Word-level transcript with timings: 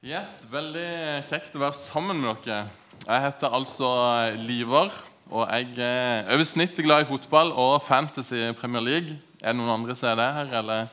Yes, 0.00 0.46
Veldig 0.48 1.26
kjekt 1.28 1.52
å 1.52 1.60
være 1.60 1.76
sammen 1.76 2.22
med 2.22 2.38
dere. 2.46 2.70
Jeg 3.04 3.20
heter 3.20 3.52
altså 3.52 3.88
Liver. 4.40 4.94
og 5.28 5.42
jeg 5.44 5.74
er 5.76 6.30
over 6.32 6.46
snittet 6.48 6.86
glad 6.86 7.02
i 7.04 7.08
fotball 7.10 7.52
og 7.52 7.82
Fantasy 7.84 8.48
Premier 8.56 8.80
League. 8.80 9.18
Er 9.42 9.52
det 9.52 9.58
noen 9.58 9.74
andre 9.74 9.92
som 9.94 10.08
er 10.08 10.16
det 10.16 10.28
her, 10.38 10.54
eller? 10.62 10.88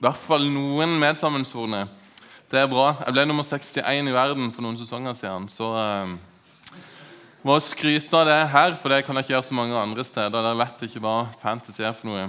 I 0.00 0.06
hvert 0.06 0.22
fall 0.22 0.48
noen 0.48 0.96
medsammensvorne. 1.02 1.82
Det 2.48 2.62
er 2.62 2.72
bra. 2.72 2.94
Jeg 3.04 3.12
ble 3.12 3.26
nummer 3.28 3.44
61 3.44 4.08
i 4.08 4.16
verden 4.16 4.48
for 4.56 4.64
noen 4.64 4.80
sesonger 4.80 5.12
siden, 5.20 5.44
så 5.52 5.68
uh, 5.76 6.16
må 7.44 7.58
skryte 7.60 8.16
av 8.16 8.24
det 8.24 8.40
her, 8.56 8.80
for 8.80 8.88
det 8.88 9.02
kan 9.04 9.20
jeg 9.20 9.28
ikke 9.28 9.36
gjøre 9.36 9.48
så 9.50 9.60
mange 9.60 9.76
andre 9.76 10.08
steder. 10.14 10.32
Dere 10.32 10.56
vet 10.64 10.88
ikke 10.88 11.04
hva 11.04 11.28
fantasy 11.44 11.84
er 11.84 11.92
for 11.92 12.08
noe. 12.08 12.26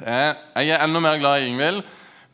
Jeg 0.00 0.72
er 0.72 0.80
enda 0.80 1.04
mer 1.04 1.20
glad 1.20 1.44
i 1.44 1.52
Ingvild. 1.52 1.84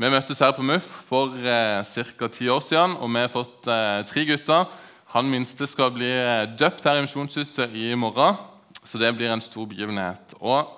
Vi 0.03 0.09
møttes 0.11 0.41
her 0.43 0.51
på 0.51 0.65
MUF 0.67 0.87
for 1.07 1.37
eh, 1.39 1.85
ca. 1.87 2.27
ti 2.27 2.49
år 2.51 2.59
siden, 2.67 2.97
og 2.99 3.07
vi 3.13 3.21
har 3.23 3.29
fått 3.31 3.69
eh, 3.71 4.01
tre 4.03 4.25
gutter. 4.27 4.65
Han 5.15 5.29
minste 5.31 5.69
skal 5.71 5.93
bli 5.95 6.09
eh, 6.11 6.49
døpt 6.59 6.89
her 6.89 6.97
i 6.99 7.05
Misjonshuset 7.05 7.71
i 7.71 7.93
morgen, 7.95 8.41
så 8.83 8.99
det 8.99 9.13
blir 9.15 9.31
en 9.31 9.45
stor 9.45 9.69
begivenhet. 9.71 10.35
Og 10.41 10.73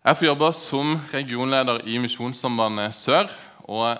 jeg 0.00 0.16
får 0.16 0.26
jobbe 0.30 0.48
som 0.56 0.94
regionleder 1.12 1.82
i 1.84 1.98
Misjonssambandet 2.00 2.96
Sør. 2.96 3.28
og 3.68 3.98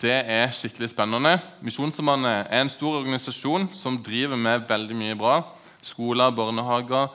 det 0.00 0.22
er 0.24 0.54
skikkelig 0.56 0.88
spennende. 0.94 1.34
Misjonssambandet 1.60 2.48
er 2.48 2.62
en 2.62 2.72
stor 2.72 3.02
organisasjon 3.02 3.68
som 3.76 3.98
driver 4.00 4.40
med 4.40 4.64
veldig 4.70 4.96
mye 4.96 5.18
bra. 5.20 5.42
Skoler, 5.84 6.32
barnehager, 6.32 7.12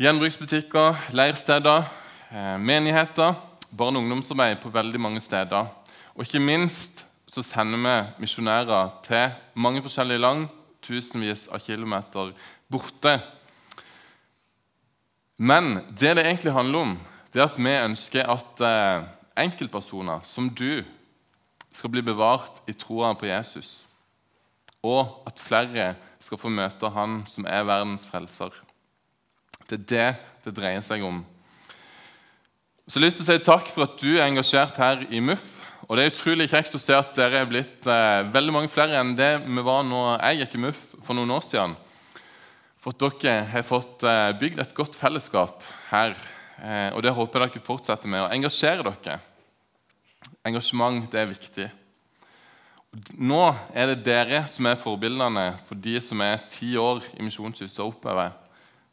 gjenbruksbutikker, 0.00 1.12
leirsteder, 1.12 1.84
eh, 2.32 2.56
menigheter 2.56 3.34
barne- 3.76 3.98
og 3.98 4.04
ungdomsarbeid 4.04 4.60
på 4.62 4.72
veldig 4.72 5.00
mange 5.00 5.20
steder. 5.20 5.66
Og 6.14 6.24
ikke 6.24 6.40
minst 6.40 7.06
så 7.28 7.42
sender 7.42 7.78
vi 7.78 8.22
misjonærer 8.24 8.92
til 9.04 9.34
mange 9.54 9.82
forskjellige 9.84 10.22
land, 10.22 10.46
tusenvis 10.82 11.48
av 11.52 11.60
kilometer 11.60 12.32
borte. 12.70 13.18
Men 15.36 15.82
det 15.90 16.16
det 16.16 16.24
egentlig 16.24 16.52
handler 16.52 16.78
om, 16.78 16.98
det 17.32 17.42
er 17.42 17.50
at 17.50 17.58
vi 17.58 17.74
ønsker 17.76 18.30
at 18.32 18.60
eh, 18.64 19.04
enkeltpersoner 19.36 20.22
som 20.24 20.48
du 20.48 20.84
skal 21.72 21.92
bli 21.92 22.00
bevart 22.00 22.62
i 22.66 22.72
troa 22.72 23.12
på 23.12 23.28
Jesus, 23.28 23.84
og 24.82 25.26
at 25.26 25.42
flere 25.42 25.94
skal 26.20 26.38
få 26.38 26.48
møte 26.48 26.88
Han 26.90 27.24
som 27.28 27.44
er 27.44 27.66
verdens 27.68 28.06
frelser. 28.06 28.54
Det 29.68 29.80
er 29.80 29.86
det 29.90 30.10
det 30.46 30.54
dreier 30.56 30.80
seg 30.80 31.02
om. 31.04 31.24
Så 32.86 33.00
jeg 33.00 33.02
har 33.02 33.08
lyst 33.08 33.16
til 33.18 33.24
å 33.24 33.34
si 33.34 33.42
takk 33.42 33.70
for 33.74 33.82
at 33.82 33.94
du 33.98 34.12
er 34.12 34.28
engasjert 34.28 34.76
her 34.78 35.00
i 35.10 35.18
MUF. 35.18 35.46
Og 35.88 35.96
Det 35.98 36.04
er 36.04 36.12
utrolig 36.12 36.44
kjekt 36.52 36.76
å 36.78 36.78
se 36.78 36.94
at 36.94 37.16
dere 37.18 37.40
er 37.42 37.48
blitt 37.50 37.88
eh, 37.90 38.28
veldig 38.30 38.54
mange 38.54 38.70
flere 38.70 38.94
enn 39.00 39.10
det 39.18 39.40
vi 39.42 39.64
var 39.66 39.82
når 39.82 40.20
jeg 40.20 40.38
gikk 40.44 40.54
i 40.54 40.60
MUF 40.62 40.84
for 41.02 41.18
noen 41.18 41.34
år 41.34 41.42
siden. 41.42 41.74
For 42.78 42.94
at 42.94 43.18
dere 43.26 43.50
har 43.50 43.66
fått 43.66 44.06
eh, 44.06 44.30
bygd 44.38 44.62
et 44.62 44.78
godt 44.78 44.94
fellesskap 44.94 45.66
her. 45.90 46.14
Eh, 46.62 46.94
og 46.94 47.02
det 47.02 47.16
håper 47.18 47.48
jeg 47.48 47.56
dere 47.56 47.66
fortsetter 47.72 48.14
med 48.14 48.22
å 48.22 48.30
engasjere 48.38 48.86
dere. 48.86 49.18
Engasjement 50.46 51.10
det 51.10 51.24
er 51.24 51.32
viktig. 51.34 51.70
Nå 53.18 53.44
er 53.74 53.96
det 53.96 54.04
dere 54.06 54.46
som 54.46 54.70
er 54.70 54.78
forbildene 54.78 55.56
for 55.66 55.74
de 55.74 55.98
som 55.98 56.22
er 56.22 56.46
ti 56.54 56.76
år 56.78 57.02
i 57.18 57.26
Misjonshuset 57.26 57.82
og 57.82 57.96
oppover. 57.96 58.30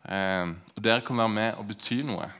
Eh, 0.09 0.47
og 0.49 0.81
dere 0.81 1.05
kan 1.05 1.27
være 1.27 1.37
med 1.43 1.61
og 1.61 1.69
bety 1.69 2.01
noe. 2.09 2.33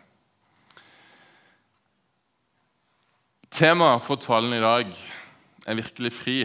Temaet 3.54 4.02
for 4.02 4.18
talen 4.18 4.56
i 4.58 4.62
dag 4.64 4.88
er 5.70 5.78
virkelig 5.78 6.10
fri. 6.18 6.40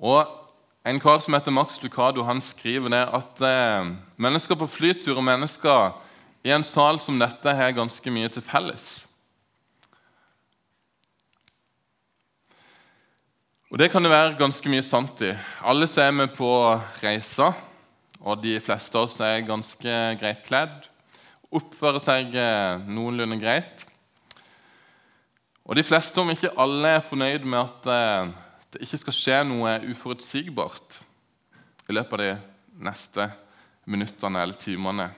Og 0.00 0.40
En 0.84 0.98
kar 1.00 1.16
som 1.24 1.32
heter 1.32 1.52
Max 1.52 1.78
Lucado, 1.80 2.20
han 2.28 2.42
skriver 2.44 2.92
det 2.92 3.02
at 3.16 3.40
eh, 3.40 3.86
mennesker 4.20 4.56
på 4.60 4.66
flytur 4.68 5.16
og 5.16 5.24
mennesker 5.24 5.94
i 6.44 6.52
en 6.52 6.64
sal 6.64 6.98
som 7.00 7.16
dette 7.16 7.54
har 7.56 7.72
ganske 7.72 8.12
mye 8.12 8.28
til 8.28 8.44
felles. 8.44 9.06
Og 13.72 13.80
Det 13.80 13.88
kan 13.92 14.04
det 14.04 14.12
være 14.12 14.36
ganske 14.36 14.68
mye 14.68 14.84
sant 14.84 15.24
i. 15.24 15.32
Alle 15.64 15.88
som 15.88 16.04
er 16.04 16.18
med 16.20 16.36
på 16.36 16.52
reiser, 17.00 17.56
og 18.20 18.44
de 18.44 18.58
fleste 18.60 19.00
av 19.00 19.08
oss 19.08 19.16
er 19.24 19.40
ganske 19.48 19.96
greit 20.20 20.44
kledd, 20.44 20.84
oppfører 21.48 22.04
seg 22.12 22.36
eh, 22.36 22.84
noenlunde 22.92 23.40
greit. 23.40 23.88
Og 25.64 25.76
De 25.76 25.82
fleste, 25.82 26.20
om 26.20 26.28
ikke 26.28 26.52
alle, 26.60 26.88
er 26.98 27.04
fornøyd 27.04 27.46
med 27.48 27.62
at 27.62 27.86
eh, 27.88 28.32
det 28.74 28.82
ikke 28.84 29.00
skal 29.00 29.16
skje 29.16 29.38
noe 29.48 29.78
uforutsigbart 29.88 30.98
i 31.88 31.96
løpet 31.96 32.12
av 32.12 32.20
de 32.20 32.84
neste 32.84 33.28
minuttene 33.88 34.42
eller 34.44 34.60
timene. 34.60 35.08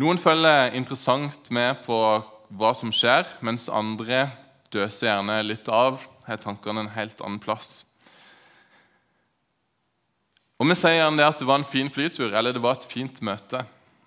Noen 0.00 0.20
følger 0.20 0.72
interessant 0.78 1.50
med 1.52 1.82
på 1.84 1.98
hva 2.56 2.72
som 2.76 2.92
skjer, 2.94 3.28
mens 3.44 3.68
andre 3.68 4.30
døser 4.72 5.10
gjerne 5.10 5.38
litt 5.44 5.68
av, 5.68 6.00
har 6.24 6.40
tankene 6.40 6.86
en 6.86 6.94
helt 6.96 7.20
annen 7.20 7.40
plass. 7.42 7.84
Og 10.56 10.64
Vi 10.70 10.80
sier 10.80 11.02
gjerne 11.02 11.28
at 11.28 11.36
det 11.36 11.48
var 11.48 11.60
en 11.60 11.68
fin 11.68 11.92
flytur 11.92 12.32
eller 12.32 12.56
det 12.56 12.64
var 12.64 12.78
et 12.78 12.88
fint 12.88 13.20
møte 13.20 13.66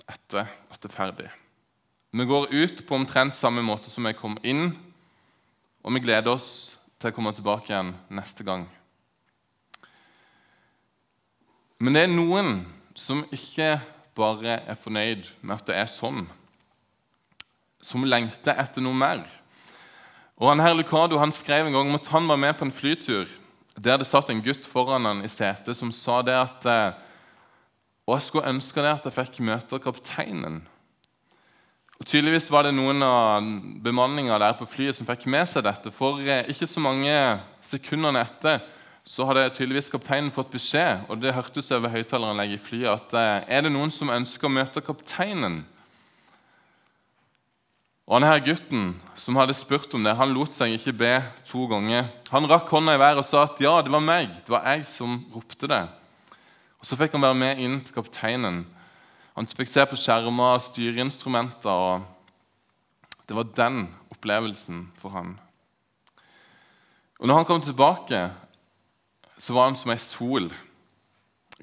etter 0.10 0.50
at 0.50 0.82
det 0.82 0.90
er 0.90 0.98
ferdig. 0.98 1.32
Vi 2.18 2.26
går 2.26 2.50
ut 2.50 2.86
på 2.88 2.98
omtrent 2.98 3.38
samme 3.38 3.62
måte 3.62 3.94
som 3.94 4.10
vi 4.10 4.18
kom 4.18 4.40
inn 4.42 4.72
og 5.90 5.96
vi 5.96 6.04
gleder 6.04 6.30
oss 6.30 6.78
til 7.02 7.10
å 7.10 7.16
komme 7.16 7.32
tilbake 7.34 7.72
igjen 7.72 7.96
neste 8.14 8.46
gang. 8.46 8.68
Men 11.82 11.96
det 11.96 12.04
er 12.06 12.12
noen 12.12 12.60
som 12.94 13.24
ikke 13.34 13.80
bare 14.14 14.60
er 14.70 14.78
fornøyd 14.78 15.32
med 15.42 15.56
at 15.56 15.66
det 15.66 15.80
er 15.80 15.90
sånn, 15.90 16.28
som 17.82 18.06
lengter 18.06 18.54
etter 18.62 18.86
noe 18.86 18.94
mer. 18.94 19.24
Og 20.38 20.52
han 20.52 20.62
her 20.62 20.78
Lucado 20.78 21.18
han 21.18 21.34
skrev 21.34 21.66
en 21.66 21.80
gang 21.80 21.90
om 21.90 21.98
at 21.98 22.14
han 22.14 22.30
var 22.30 22.38
med 22.38 22.54
på 22.60 22.68
en 22.68 22.76
flytur 22.76 23.26
der 23.74 23.98
det 23.98 24.12
satt 24.12 24.30
en 24.30 24.46
gutt 24.46 24.70
foran 24.70 25.10
han 25.10 25.26
i 25.26 25.32
setet 25.32 25.74
som 25.80 25.90
sa 25.96 26.20
det 26.22 26.36
at 26.38 26.70
eh, 26.70 26.98
Og 28.06 28.20
jeg 28.20 28.28
skulle 28.28 28.54
ønske 28.54 28.82
det 28.86 28.92
at 28.92 29.10
jeg 29.10 29.16
fikk 29.16 29.42
møte 29.46 29.82
kapteinen. 29.82 30.62
Og 32.00 32.08
Tydeligvis 32.08 32.48
var 32.48 32.64
det 32.64 32.72
noen 32.72 33.04
av 33.04 33.44
bemanninga 33.84 34.38
der 34.40 34.54
på 34.56 34.68
flyet 34.72 34.96
som 34.96 35.08
fikk 35.08 35.26
med 35.28 35.50
seg 35.52 35.66
dette. 35.66 35.92
For 35.92 36.22
eh, 36.24 36.48
ikke 36.48 36.70
så 36.72 36.80
mange 36.80 37.12
sekundene 37.66 38.22
etter 38.24 38.62
så 39.04 39.26
hadde 39.28 39.50
tydeligvis 39.56 39.92
kapteinen 39.92 40.32
fått 40.32 40.52
beskjed 40.54 41.10
og 41.10 41.20
det 41.20 41.34
hørtes 41.36 41.72
over 41.76 41.92
høyttaleranlegget 41.92 42.60
i 42.60 42.64
flyet, 42.64 42.94
at 42.94 43.18
eh, 43.20 43.58
er 43.58 43.66
det 43.66 43.74
noen 43.74 43.92
som 43.92 44.14
ønsker 44.16 44.48
å 44.48 44.54
møte 44.54 44.84
kapteinen. 44.86 45.64
Og 48.10 48.24
her 48.26 48.40
Gutten 48.42 48.94
som 49.20 49.38
hadde 49.38 49.54
spurt 49.54 49.92
om 49.94 50.08
det, 50.08 50.16
han 50.18 50.32
lot 50.34 50.56
seg 50.56 50.72
ikke 50.74 50.96
be 50.98 51.12
to 51.46 51.68
ganger. 51.70 52.08
Han 52.32 52.48
rakk 52.50 52.72
hånda 52.74 52.96
i 52.96 53.02
været 53.02 53.20
og 53.22 53.28
sa 53.28 53.44
at 53.44 53.60
ja, 53.62 53.76
det 53.86 53.92
var 53.94 54.02
meg, 54.02 54.32
det 54.48 54.56
var 54.56 54.66
jeg 54.72 54.88
som 54.90 55.20
ropte 55.36 55.70
det. 55.70 55.84
Og 56.80 56.88
Så 56.88 56.98
fikk 56.98 57.14
han 57.14 57.28
være 57.28 57.38
med 57.38 57.60
inn 57.62 57.82
til 57.84 58.00
kapteinen. 58.00 58.64
Han 59.40 59.48
fikk 59.48 59.70
se 59.72 59.86
på 59.88 59.96
skjermer 59.96 60.58
og 60.58 60.64
styreinstrumenter. 60.66 61.72
og 61.72 63.24
Det 63.24 63.38
var 63.38 63.54
den 63.56 63.86
opplevelsen 64.12 64.90
for 65.00 65.16
han. 65.16 65.38
Og 67.24 67.28
når 67.28 67.40
han 67.40 67.48
kom 67.48 67.62
tilbake, 67.64 68.20
så 69.40 69.56
var 69.56 69.70
han 69.70 69.80
som 69.80 69.96
ei 69.96 69.98
sol. 70.04 70.52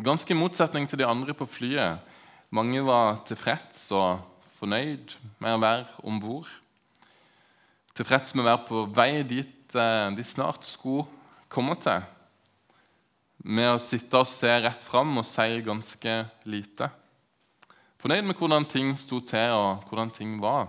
Ganske 0.01 0.33
i 0.33 0.41
motsetning 0.41 0.89
til 0.89 1.03
de 1.03 1.05
andre 1.05 1.37
på 1.37 1.45
flyet. 1.45 2.01
Mange 2.49 2.81
var 2.81 3.21
tilfreds 3.29 3.91
og 3.93 4.25
fornøyd 4.57 5.13
med 5.37 5.53
å 5.53 5.61
være 5.61 6.01
om 6.09 6.17
bord. 6.17 6.49
Tilfreds 7.93 8.33
med 8.33 8.47
å 8.47 8.51
være 8.55 8.67
på 8.73 8.89
vei 8.97 9.11
dit 9.21 9.77
eh, 9.77 10.11
de 10.17 10.25
snart 10.25 10.65
skulle 10.65 11.05
komme 11.53 11.77
til. 11.85 12.09
Med 13.45 13.75
å 13.75 13.81
sitte 13.85 14.25
og 14.25 14.33
se 14.33 14.63
rett 14.65 14.81
fram 14.81 15.19
og 15.21 15.29
si 15.29 15.61
ganske 15.61 16.23
lite. 16.49 16.89
Fornøyd 18.07 18.23
med 18.23 18.39
hvordan 18.39 18.65
ting 18.71 18.93
sto 19.03 19.17
til, 19.19 19.51
og 19.51 19.89
hvordan 19.89 20.13
ting 20.15 20.37
var. 20.39 20.69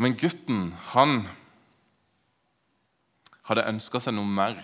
Men 0.00 0.14
gutten, 0.16 0.70
han 0.94 1.26
hadde 3.44 3.66
ønska 3.68 4.00
seg 4.00 4.14
noe 4.16 4.24
mer. 4.24 4.62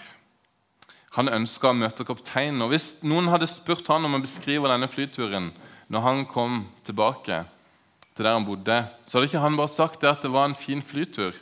Han 1.18 1.28
ønska 1.28 1.68
å 1.68 1.76
møte 1.76 2.06
kapteinen. 2.08 2.62
Og 2.64 2.72
Hvis 2.72 2.86
noen 3.04 3.28
hadde 3.28 3.44
spurt 3.52 3.90
han 3.92 4.08
om 4.08 4.16
å 4.16 4.22
beskrive 4.24 4.70
denne 4.72 4.88
flyturen 4.88 5.50
når 5.92 6.04
han 6.06 6.22
kom 6.32 6.62
tilbake 6.88 7.42
til 8.16 8.24
der 8.24 8.38
han 8.38 8.46
bodde, 8.48 8.78
så 9.04 9.18
hadde 9.18 9.28
ikke 9.28 9.42
han 9.42 9.58
bare 9.58 9.72
sagt 9.74 10.00
det 10.00 10.14
at 10.14 10.24
det 10.24 10.30
var 10.32 10.48
en 10.48 10.56
fin 10.56 10.80
flytur. 10.80 11.36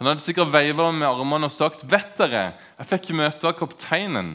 Han 0.00 0.10
hadde 0.10 0.24
sikkert 0.24 0.50
veiva 0.50 0.88
med 0.90 1.06
armene 1.06 1.46
og 1.46 1.54
sagt 1.54 1.86
vet 1.86 2.18
dere, 2.18 2.48
jeg 2.80 2.90
fikk 2.96 3.12
møte 3.22 3.54
kapteinen 3.54 4.34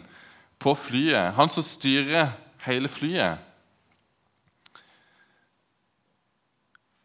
på 0.55 0.71
flyet. 0.85 1.35
Han 1.35 1.51
som 1.51 1.67
styrer 1.67 2.31
hele 2.65 2.89
flyet. 2.91 3.39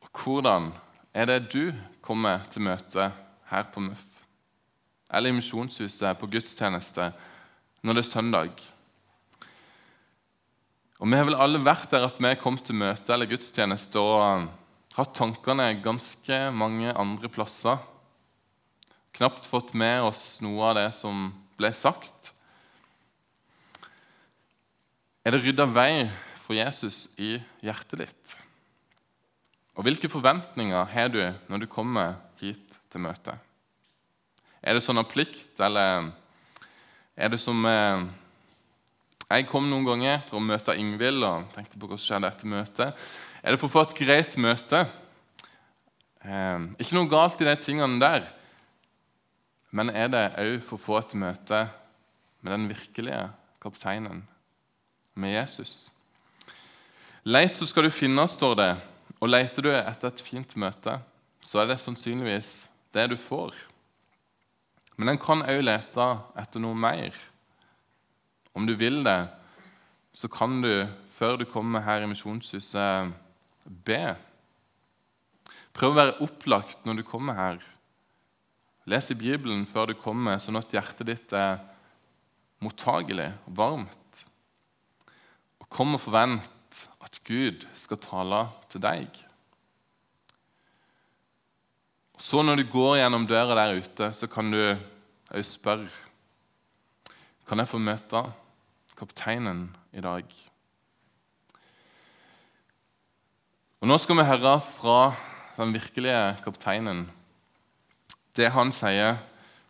Og 0.05 0.11
hvordan 0.25 0.73
er 1.15 1.31
det 1.31 1.41
du 1.53 1.73
kommer 2.01 2.45
til 2.53 2.67
møte 2.69 3.11
her 3.51 3.73
på 3.73 3.81
MUF? 3.81 4.17
eller 5.11 5.31
i 5.31 5.37
misjonshuset 5.37 6.19
på 6.19 6.29
gudstjeneste 6.31 7.11
når 7.87 7.97
det 7.97 8.03
er 8.03 8.09
søndag. 8.09 8.63
Og 10.99 11.11
Vi 11.11 11.19
har 11.19 11.27
vel 11.29 11.39
alle 11.39 11.61
vært 11.63 11.91
der 11.93 12.07
at 12.07 12.19
vi 12.19 12.27
har 12.27 12.41
kommet 12.41 12.65
til 12.67 12.79
møte 12.79 13.13
eller 13.13 13.29
gudstjeneste 13.31 14.01
og 14.01 14.49
hatt 14.97 15.13
tankene 15.15 15.75
ganske 15.85 16.39
mange 16.57 16.95
andre 16.97 17.29
plasser. 17.29 17.79
Knapt 19.17 19.49
fått 19.49 19.75
med 19.77 20.09
oss 20.09 20.41
noe 20.45 20.71
av 20.71 20.79
det 20.81 20.89
som 20.97 21.29
ble 21.57 21.71
sagt. 21.77 22.33
Er 25.27 25.35
det 25.35 25.41
rydda 25.43 25.65
vei 25.67 26.05
for 26.39 26.55
Jesus 26.55 27.09
i 27.19 27.33
hjertet 27.59 27.99
ditt? 27.99 28.35
Og 29.75 29.83
hvilke 29.83 30.07
forventninger 30.07 30.85
har 30.93 31.09
du 31.11 31.19
når 31.51 31.65
du 31.65 31.67
kommer 31.67 32.21
hit 32.39 32.77
til 32.93 33.03
møte? 33.03 33.35
Er 34.63 34.79
det 34.79 34.85
sånn 34.87 35.03
av 35.03 35.09
plikt, 35.11 35.59
eller 35.59 36.13
er 37.19 37.33
det 37.33 37.41
som 37.43 37.59
eh, 37.67 38.05
Jeg 39.27 39.49
kom 39.51 39.67
noen 39.67 39.89
ganger 39.89 40.23
for 40.29 40.39
å 40.39 40.47
møte 40.47 40.79
Ingvild 40.79 41.27
og 41.27 41.51
tenkte 41.57 41.83
på 41.83 41.91
hva 41.91 41.99
som 41.99 42.07
skjedde 42.07 42.31
etter 42.31 42.53
møtet. 42.55 43.03
Er 43.43 43.51
det 43.51 43.59
for 43.65 43.67
å 43.67 43.75
få 43.75 43.85
et 43.89 43.99
greit 43.99 44.39
møte? 44.39 44.85
Eh, 46.23 46.71
ikke 46.79 47.01
noe 47.01 47.11
galt 47.11 47.43
i 47.43 47.51
de 47.51 47.57
tingene 47.67 47.99
der. 47.99 48.31
Men 49.75 49.91
er 49.91 50.07
det 50.15 50.25
òg 50.39 50.63
for 50.71 50.79
å 50.79 50.87
få 50.87 51.03
et 51.03 51.19
møte 51.19 51.67
med 52.47 52.55
den 52.55 52.71
virkelige 52.71 53.27
kapteinen, 53.59 54.23
med 55.17 55.35
Jesus? 55.35 55.89
Leit, 57.27 57.57
så 57.59 57.67
skal 57.67 57.89
du 57.89 57.95
finne, 57.95 58.23
står 58.31 58.55
det. 58.61 58.73
Og 59.19 59.31
leter 59.33 59.65
du 59.65 59.71
etter 59.73 60.13
et 60.13 60.23
fint 60.23 60.53
møte, 60.61 60.99
så 61.43 61.63
er 61.63 61.73
det 61.73 61.81
sannsynligvis 61.83 62.69
det 62.95 63.09
du 63.11 63.17
får. 63.19 63.57
Men 64.97 65.13
en 65.13 65.21
kan 65.21 65.45
òg 65.45 65.65
lete 65.65 66.07
etter 66.39 66.63
noe 66.63 66.77
mer. 66.79 67.17
Om 68.57 68.69
du 68.69 68.77
vil 68.79 69.03
det, 69.05 69.27
så 70.17 70.31
kan 70.33 70.61
du, 70.65 70.87
før 71.13 71.37
du 71.41 71.45
kommer 71.49 71.85
her 71.85 72.05
i 72.05 72.09
Misjonshuset, 72.09 73.13
be. 73.67 74.15
Prøv 75.77 75.93
å 75.93 75.99
være 75.99 76.17
opplagt 76.25 76.87
når 76.89 77.01
du 77.01 77.09
kommer 77.09 77.37
her. 77.37 77.59
Les 78.89 79.11
i 79.13 79.19
Bibelen 79.19 79.67
før 79.69 79.91
du 79.91 79.99
kommer, 79.99 80.39
sånn 80.41 80.57
at 80.61 80.73
hjertet 80.73 81.09
ditt 81.11 81.35
er 81.37 81.59
mottagelig 82.65 83.33
og 83.49 83.59
varmt. 83.59 84.23
Og 85.67 85.75
kom 85.75 85.97
og 85.99 86.03
forvent 86.03 86.81
at 87.03 87.19
Gud 87.27 87.67
skal 87.75 87.99
tale 88.03 88.47
til 88.71 88.83
deg. 88.83 89.09
Og 92.17 92.23
Så 92.23 92.43
når 92.43 92.63
du 92.63 92.71
går 92.71 92.97
gjennom 93.03 93.27
døra 93.27 93.59
der 93.59 93.77
ute, 93.77 94.13
så 94.13 94.27
kan 94.27 94.51
du 94.51 94.61
òg 94.63 95.45
spørre 95.45 95.91
Kan 97.47 97.59
jeg 97.59 97.69
få 97.69 97.79
møte 97.79 98.23
kapteinen 98.99 99.77
i 99.93 100.01
dag? 100.01 100.25
Og 103.81 103.87
Nå 103.87 103.99
skal 103.99 104.17
vi 104.19 104.25
høre 104.27 104.61
fra 104.61 105.15
den 105.59 105.75
virkelige 105.75 106.43
kapteinen 106.43 107.07
det 108.37 108.51
han 108.53 108.73
sier 108.75 109.17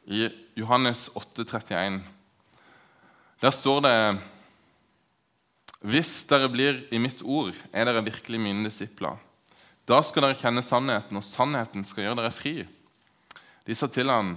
i 0.06 0.26
Johannes 0.58 1.06
8, 1.14 1.44
31. 1.46 2.00
Der 3.42 3.54
står 3.54 3.82
det 3.84 3.96
hvis 5.84 6.25
dere 6.31 6.49
blir 6.50 6.84
i 6.94 7.00
mitt 7.02 7.20
ord, 7.23 7.55
er 7.73 7.88
dere 7.88 8.05
virkelig 8.06 8.40
mine 8.40 8.64
disipler. 8.67 9.19
Da 9.87 10.00
skal 10.02 10.25
dere 10.25 10.38
kjenne 10.38 10.64
sannheten, 10.64 11.19
og 11.19 11.25
sannheten 11.26 11.84
skal 11.87 12.06
gjøre 12.06 12.20
dere 12.23 12.34
fri. 12.34 12.55
De 13.67 13.75
sa 13.76 13.88
til 13.90 14.11
ham, 14.11 14.37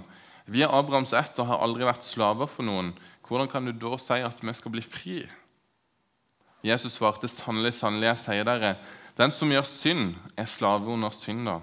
vi 0.50 0.64
er 0.66 0.72
Abrahams 0.74 1.14
ett 1.16 1.38
og 1.40 1.48
har 1.50 1.62
aldri 1.64 1.86
vært 1.86 2.06
slaver 2.06 2.50
for 2.50 2.66
noen. 2.66 2.92
Hvordan 3.26 3.50
kan 3.50 3.66
du 3.66 3.72
da 3.72 3.98
si 4.02 4.18
at 4.26 4.42
vi 4.42 4.54
skal 4.58 4.74
bli 4.74 4.82
fri? 4.84 5.18
Jesus 6.66 6.98
svarte, 6.98 7.30
sannelig, 7.30 7.76
sannelig, 7.78 8.10
jeg 8.10 8.22
sier 8.24 8.46
dere, 8.46 8.74
den 9.16 9.32
som 9.32 9.52
gjør 9.52 9.66
synd, 9.68 10.16
er 10.36 10.48
slave 10.50 10.90
under 10.92 11.12
synda. 11.14 11.60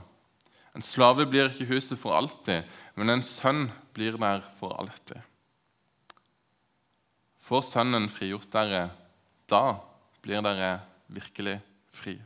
En 0.77 0.85
slave 0.85 1.25
blir 1.29 1.49
ikke 1.49 1.69
huset 1.71 1.97
for 1.99 2.15
alltid, 2.17 2.65
men 2.97 3.09
en 3.09 3.23
sønn 3.25 3.67
blir 3.97 4.17
der 4.21 4.43
for 4.57 4.75
alltid. 4.77 5.19
Får 7.41 7.63
Sønnen 7.65 8.09
frigjort 8.11 8.49
dere, 8.53 8.89
da 9.49 9.79
blir 10.23 10.43
dere 10.43 10.79
virkelig 11.07 11.59
fri. 11.95 12.17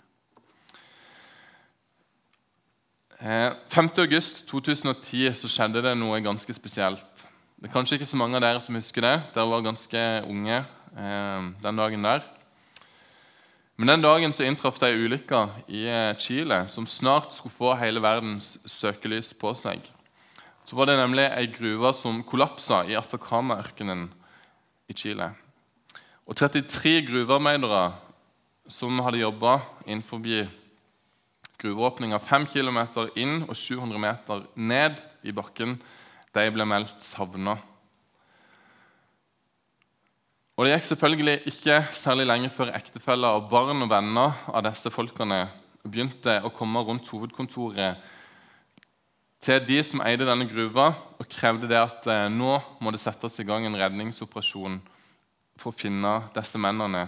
5.8.2010 3.21 5.27
eh, 5.29 5.35
så 5.37 5.49
skjedde 5.51 5.83
det 5.85 5.93
noe 5.99 6.17
ganske 6.25 6.53
spesielt. 6.57 7.25
Det 7.61 7.69
er 7.69 7.75
kanskje 7.75 7.99
ikke 7.99 8.09
så 8.09 8.17
mange 8.17 8.39
av 8.39 8.41
dere 8.41 8.61
som 8.63 8.73
husker 8.73 9.05
det. 9.05 9.13
Dere 9.35 9.51
var 9.51 9.67
ganske 9.67 10.05
unge 10.25 10.57
eh, 10.57 11.49
den 11.61 11.81
dagen 11.83 12.07
der. 12.07 12.25
Men 13.77 13.93
den 13.93 14.01
dagen 14.01 14.33
så 14.33 14.45
inntraff 14.45 14.79
det 14.81 14.89
ei 14.89 15.05
ulykke 15.05 15.43
i 15.69 15.85
eh, 15.85 16.17
Chile 16.17 16.63
som 16.69 16.89
snart 16.89 17.37
skulle 17.37 17.53
få 17.53 17.75
hele 17.77 18.01
verdens 18.01 18.55
søkelys 18.65 19.35
på 19.37 19.53
seg. 19.57 19.85
Så 20.65 20.77
var 20.77 20.89
det 20.89 20.97
nemlig 20.97 21.29
ei 21.29 21.45
gruve 21.53 21.93
som 21.97 22.23
kollapsa 22.25 22.83
i 22.89 22.97
Atacama-ørkenen 22.97 24.09
i 24.89 24.97
Chile. 24.97 25.29
Og 26.29 26.37
33 26.37 27.01
gruvearbeidere 27.07 27.85
som 28.71 28.99
hadde 29.03 29.23
jobba 29.23 29.59
innenfor 29.85 30.21
gruveåpninga 31.61 32.19
5 32.21 32.47
km 32.53 32.79
inn 33.19 33.41
og 33.47 33.55
700 33.57 34.01
meter 34.01 34.45
ned 34.55 35.01
i 35.23 35.33
bakken, 35.33 35.77
de 36.31 36.47
ble 36.53 36.65
meldt 36.65 37.03
savna. 37.03 37.57
Og 40.57 40.65
Det 40.65 40.75
gikk 40.75 40.87
selvfølgelig 40.91 41.37
ikke 41.49 41.77
særlig 41.97 42.27
lenge 42.29 42.49
før 42.53 42.73
ektefeller 42.77 43.39
og 43.39 43.49
barn 43.49 43.81
og 43.81 43.89
venner 43.89 44.35
av 44.51 44.61
disse 44.67 44.91
folkene 44.93 45.47
begynte 45.81 46.35
å 46.45 46.51
komme 46.53 46.83
rundt 46.85 47.09
hovedkontoret 47.09 47.97
til 49.41 49.63
de 49.65 49.79
som 49.81 50.03
eide 50.05 50.27
denne 50.27 50.45
gruva, 50.45 50.91
og 51.17 51.29
krevde 51.33 51.65
det 51.65 51.79
at 51.79 52.05
eh, 52.05 52.27
nå 52.29 52.59
må 52.77 52.91
det 52.93 53.01
settes 53.01 53.39
i 53.41 53.45
gang 53.47 53.65
en 53.65 53.77
redningsoperasjon 53.79 54.77
for 55.59 55.71
å 55.71 55.77
finne 55.77 56.13
disse 56.35 56.59
mennene. 56.61 57.07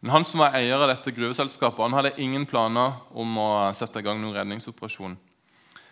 Men 0.00 0.12
Han 0.14 0.24
som 0.24 0.40
var 0.40 0.56
eier 0.56 0.80
av 0.80 0.88
dette 0.88 1.12
gruveselskapet, 1.12 1.82
han 1.84 1.92
hadde 1.92 2.16
ingen 2.16 2.46
planer 2.48 3.02
om 3.12 3.36
å 3.38 3.50
sette 3.76 4.00
i 4.00 4.06
gang 4.06 4.20
noen 4.20 4.38
redningsoperasjon. 4.38 5.16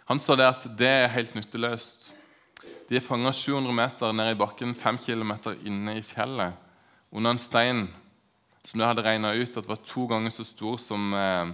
Han 0.08 0.20
sa 0.20 0.36
det 0.36 0.48
at 0.48 0.64
det 0.78 0.88
er 0.88 1.12
helt 1.12 1.34
nytteløst. 1.36 2.14
De 2.88 2.96
er 2.96 3.04
fanga 3.04 3.32
700 3.36 3.74
meter 3.76 4.14
ned 4.16 4.32
i 4.32 4.38
bakken, 4.40 4.72
5 4.72 5.00
km 5.04 5.34
inne 5.68 5.98
i 5.98 6.04
fjellet, 6.04 6.56
under 7.12 7.34
en 7.34 7.40
stein 7.42 7.88
som 8.64 8.80
de 8.80 8.86
hadde 8.88 9.04
regna 9.04 9.34
ut 9.36 9.56
at 9.56 9.68
var 9.68 9.80
to 9.84 10.06
ganger 10.08 10.32
så 10.32 10.44
stor 10.44 10.78
som 10.80 11.12
eh, 11.16 11.52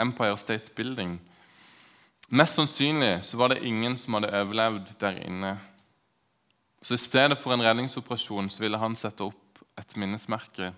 Empire 0.00 0.36
State 0.40 0.72
Building. 0.76 1.18
Mest 2.28 2.56
sannsynlig 2.56 3.24
så 3.24 3.36
var 3.36 3.52
det 3.52 3.64
ingen 3.66 3.96
som 3.98 4.16
hadde 4.16 4.32
overlevd 4.40 4.92
der 5.00 5.20
inne. 5.24 5.56
Så 6.80 6.96
i 6.96 7.00
stedet 7.00 7.38
for 7.38 7.52
en 7.52 7.62
redningsoperasjon 7.64 8.48
så 8.52 8.62
ville 8.64 8.78
han 8.80 8.96
sette 8.96 9.26
opp 9.26 9.60
et 9.80 9.96
minnesmerke. 10.00 10.72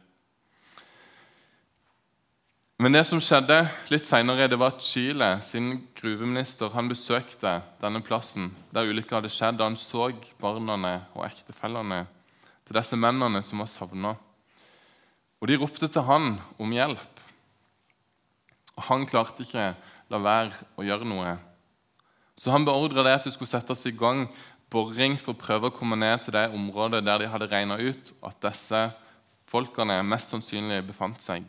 Men 2.82 2.96
det 2.96 3.04
som 3.06 3.20
skjedde 3.22 3.60
litt 3.92 4.08
senere, 4.08 4.48
det 4.50 4.58
var 4.58 4.72
at 4.72 4.82
Chile, 4.82 5.36
sin 5.46 5.84
gruveminister, 5.94 6.72
han 6.74 6.88
besøkte 6.90 7.60
denne 7.78 8.02
plassen 8.02 8.48
der 8.74 8.88
ulykka 8.90 9.20
hadde 9.20 9.30
skjedd. 9.30 9.60
Da 9.60 9.68
han 9.68 9.78
så 9.78 10.08
barna 10.42 10.96
og 11.14 11.22
ektefellene 11.28 12.00
til 12.66 12.78
disse 12.80 12.98
mennene 12.98 13.44
som 13.46 13.62
var 13.62 13.70
savna. 13.70 14.16
Og 15.38 15.50
de 15.50 15.60
ropte 15.62 15.86
til 15.86 16.06
han 16.08 16.40
om 16.58 16.74
hjelp. 16.74 17.22
Og 18.74 18.84
han 18.88 19.06
klarte 19.06 19.46
ikke 19.46 19.72
la 20.10 20.20
være 20.22 20.66
å 20.74 20.86
gjøre 20.86 21.06
noe. 21.06 21.36
Så 22.34 22.50
han 22.50 22.66
beordra 22.66 23.04
det 23.06 23.14
at 23.14 23.26
det 23.28 23.34
skulle 23.36 23.52
settes 23.52 23.84
i 23.86 23.94
gang 23.94 24.24
boring 24.72 25.18
for 25.20 25.34
å 25.34 25.42
prøve 25.42 25.68
å 25.68 25.74
komme 25.76 25.98
ned 26.00 26.24
til 26.24 26.36
det 26.36 26.48
området 26.56 27.02
der 27.04 27.22
de 27.22 27.30
hadde 27.32 27.50
regna 27.50 27.76
ut 27.80 28.12
at 28.24 28.38
disse 28.48 28.86
folkene 29.52 29.98
mest 30.06 30.32
sannsynlig 30.32 30.80
befant 30.88 31.20
seg. 31.22 31.44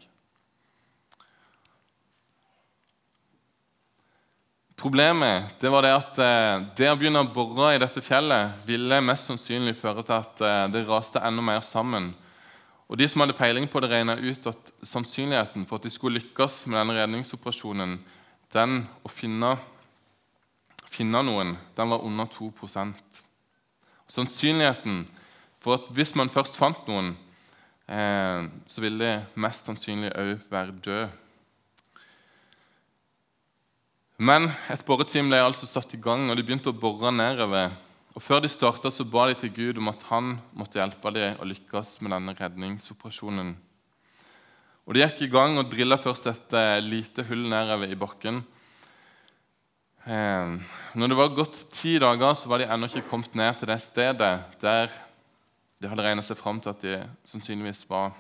Problemet 4.84 5.54
det 5.62 5.70
var 5.72 5.86
det 5.86 5.94
at 5.96 6.18
eh, 6.20 6.64
det 6.76 6.90
å 6.92 6.98
begynne 7.00 7.22
å 7.24 7.30
bore 7.32 7.70
i 7.72 7.80
dette 7.80 8.02
fjellet 8.04 8.66
ville 8.68 9.00
mest 9.06 9.30
sannsynlig 9.30 9.78
føre 9.80 10.04
til 10.04 10.18
at 10.18 10.44
eh, 10.44 10.64
det 10.74 10.84
raste 10.90 11.22
enda 11.24 11.46
mer 11.46 11.62
sammen. 11.64 12.12
Og 12.92 13.00
De 13.00 13.08
som 13.08 13.24
hadde 13.24 13.38
peiling 13.38 13.70
på 13.72 13.80
det, 13.80 13.90
regna 13.94 14.18
ut 14.20 14.50
at 14.52 14.74
sannsynligheten 14.84 15.64
for 15.70 15.80
at 15.80 15.88
de 15.88 15.94
skulle 15.94 16.20
lykkes 16.20 16.66
med 16.68 16.82
denne 16.82 16.98
redningsoperasjonen, 16.98 17.96
den 18.54 18.84
å 19.02 19.10
finne 19.10 19.56
finne 20.94 21.24
noen, 21.26 21.56
den 21.78 21.94
var 21.94 22.06
under 22.06 22.30
2% 22.30 23.22
Sannsynligheten 24.14 25.06
for 25.64 25.80
at 25.80 25.88
hvis 25.96 26.12
man 26.20 26.30
først 26.30 26.58
fant 26.60 26.88
noen, 26.92 27.14
eh, 27.88 28.46
så 28.68 28.84
ville 28.84 29.00
de 29.00 29.42
mest 29.42 29.66
sannsynlig 29.66 30.12
òg 30.12 30.34
være 30.52 30.76
død. 30.86 31.20
Men 34.24 34.52
et 34.70 34.84
boreteam 34.86 35.32
ble 35.32 35.40
altså 35.42 35.68
satt 35.68 35.96
i 35.96 36.02
gang, 36.04 36.28
og 36.30 36.38
de 36.38 36.46
begynte 36.46 36.70
å 36.70 36.78
bore 36.78 37.12
nedover 37.12 37.74
Og 38.14 38.22
Før 38.22 38.44
de 38.44 38.50
starta, 38.52 38.92
ba 39.10 39.24
de 39.26 39.34
til 39.34 39.50
Gud 39.50 39.78
om 39.82 39.88
at 39.90 40.04
han 40.12 40.36
måtte 40.54 40.78
hjelpe 40.78 41.10
dem 41.16 41.40
å 41.42 41.48
lykkes 41.50 41.96
med 42.06 42.12
denne 42.14 42.36
redningsoperasjonen. 42.38 43.56
Og 44.86 44.94
De 44.94 45.02
gikk 45.02 45.24
i 45.26 45.32
gang 45.34 45.58
og 45.58 45.72
drilla 45.72 45.98
først 45.98 46.28
et 46.30 46.54
eh, 46.54 46.78
lite 46.84 47.26
hull 47.26 47.48
nedover 47.50 47.90
i 47.90 47.98
bakken. 47.98 48.44
Eh, 50.04 50.60
når 51.00 51.08
det 51.08 51.16
var 51.16 51.32
gått 51.32 51.62
ti 51.72 51.96
dager, 52.02 52.34
så 52.36 52.50
var 52.52 52.60
de 52.60 52.68
ennå 52.68 52.90
ikke 52.90 53.06
kommet 53.08 53.36
ned 53.40 53.56
til 53.56 53.70
det 53.72 53.80
stedet 53.80 54.36
der 54.60 54.92
de 55.80 55.88
hadde 55.92 56.04
regna 56.04 56.24
seg 56.24 56.40
fram 56.40 56.60
til 56.64 56.72
at 56.74 56.84
de 56.84 56.98
sannsynligvis 57.28 57.86
var. 57.88 58.12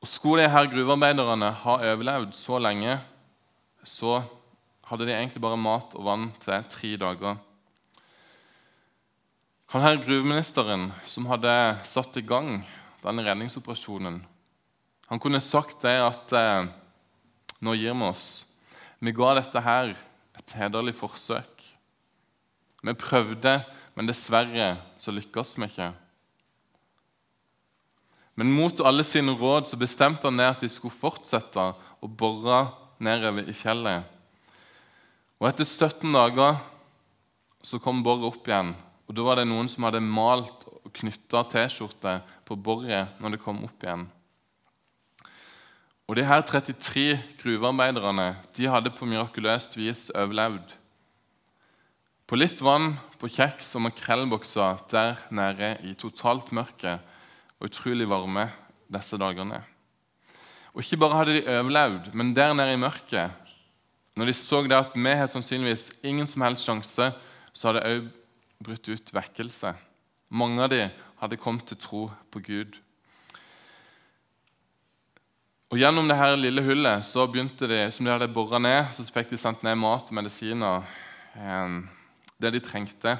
Og 0.00 0.08
Skulle 0.08 0.46
de 0.46 0.52
her 0.52 0.68
gruvearbeiderne 0.72 1.52
ha 1.62 1.76
overlevd 1.92 2.32
så 2.36 2.56
lenge, 2.60 2.96
så 3.84 4.22
hadde 4.88 5.06
de 5.06 5.14
egentlig 5.14 5.40
bare 5.44 5.60
mat 5.60 5.94
og 5.96 6.04
vann 6.08 6.30
til 6.40 6.64
tre 6.72 6.96
dager. 7.00 7.36
Han 9.70 9.84
her 9.84 10.00
gruveministeren 10.02 10.90
som 11.04 11.28
hadde 11.30 11.52
satt 11.86 12.16
i 12.16 12.24
gang 12.26 12.62
denne 13.04 13.24
redningsoperasjonen, 13.24 14.22
han 15.10 15.20
kunne 15.20 15.40
sagt 15.42 15.82
det 15.84 15.96
at 16.00 16.32
eh, 16.38 16.68
nå 17.60 17.74
gir 17.74 17.96
vi 17.96 18.08
oss. 18.08 18.49
Vi 19.00 19.12
ga 19.16 19.32
dette 19.38 19.62
her 19.64 19.94
et 20.36 20.54
hederlig 20.56 20.94
forsøk. 20.98 21.64
Vi 22.84 22.96
prøvde, 22.96 23.58
men 23.96 24.08
dessverre 24.08 24.74
så 25.00 25.12
lykkes 25.12 25.56
vi 25.58 25.68
ikke. 25.68 25.90
Men 28.40 28.52
mot 28.56 28.80
alle 28.86 29.04
sine 29.04 29.34
råd 29.36 29.68
så 29.68 29.76
bestemte 29.80 30.28
han 30.28 30.38
ned 30.38 30.54
at 30.54 30.62
de 30.64 30.70
skulle 30.72 30.94
fortsette 30.94 31.64
å 32.00 32.08
bore 32.08 32.62
nedover 33.00 33.48
i 33.48 33.56
fjellet. 33.56 34.04
Og 35.40 35.48
Etter 35.48 35.64
17 35.68 36.06
dager 36.12 36.60
så 37.64 37.80
kom 37.80 38.04
boret 38.04 38.28
opp 38.28 38.48
igjen. 38.48 38.74
og 39.08 39.16
Da 39.16 39.24
var 39.26 39.40
det 39.40 39.48
noen 39.48 39.68
som 39.68 39.84
hadde 39.88 40.00
malt 40.04 40.64
og 40.68 40.92
knytta 40.96 41.44
T-skjorte 41.52 42.20
på 42.48 42.56
boret 42.56 43.20
når 43.20 43.36
det 43.36 43.42
kom 43.44 43.64
opp 43.64 43.84
igjen. 43.84 44.06
Og 46.10 46.16
de 46.18 46.24
her 46.26 46.40
33 46.42 47.20
gruvearbeiderne 47.38 48.32
de 48.56 48.64
hadde 48.66 48.90
på 48.90 49.06
mirakuløst 49.06 49.76
vis 49.78 50.08
overlevd. 50.10 50.72
På 52.26 52.34
litt 52.34 52.58
vann, 52.66 52.96
på 53.20 53.30
kjeks 53.30 53.68
og 53.78 53.84
makrellbokser 53.84 54.80
der 54.90 55.22
nede 55.30 55.68
i 55.86 55.94
totalt 55.94 56.50
mørke 56.50 56.96
og 57.60 57.68
utrolig 57.68 58.08
varme 58.10 58.48
disse 58.90 59.20
dagene. 59.22 59.62
Og 60.74 60.82
ikke 60.82 60.98
bare 61.04 61.20
hadde 61.20 61.38
de 61.38 61.46
overlevd, 61.60 62.10
men 62.10 62.34
der 62.34 62.58
nede 62.58 62.74
i 62.74 62.82
mørket 62.82 63.30
Når 64.18 64.26
de 64.26 64.34
så 64.34 64.64
det 64.66 64.74
at 64.74 64.98
vi 64.98 65.14
har 65.14 65.30
sannsynligvis 65.30 65.92
ingen 66.02 66.26
som 66.26 66.42
helst 66.42 66.66
sjanse, 66.66 67.12
så 67.54 67.68
hadde 67.68 67.80
det 67.86 67.90
òg 67.94 68.10
brutt 68.66 68.88
ut 68.90 69.14
vekkelse. 69.14 69.76
Mange 70.28 70.58
av 70.62 70.74
de 70.74 70.88
hadde 71.22 71.38
kommet 71.38 71.70
til 71.70 71.78
tro 71.78 72.08
på 72.32 72.42
Gud. 72.42 72.82
Og 75.70 75.78
Gjennom 75.78 76.08
det 76.10 76.16
her 76.18 76.32
lille 76.34 76.64
hullet 76.66 77.04
så 77.06 77.28
begynte 77.30 77.68
de, 77.70 77.84
som 77.94 78.02
de 78.02 78.10
hadde 78.10 78.26
bora 78.34 78.58
ned, 78.58 78.88
så 78.90 79.04
fikk 79.06 79.28
de 79.30 79.38
sendt 79.38 79.60
ned 79.62 79.76
mat 79.78 80.08
og 80.10 80.16
medisiner, 80.18 80.82
eh, 81.38 81.76
det 82.42 82.50
de 82.56 82.60
trengte. 82.66 83.12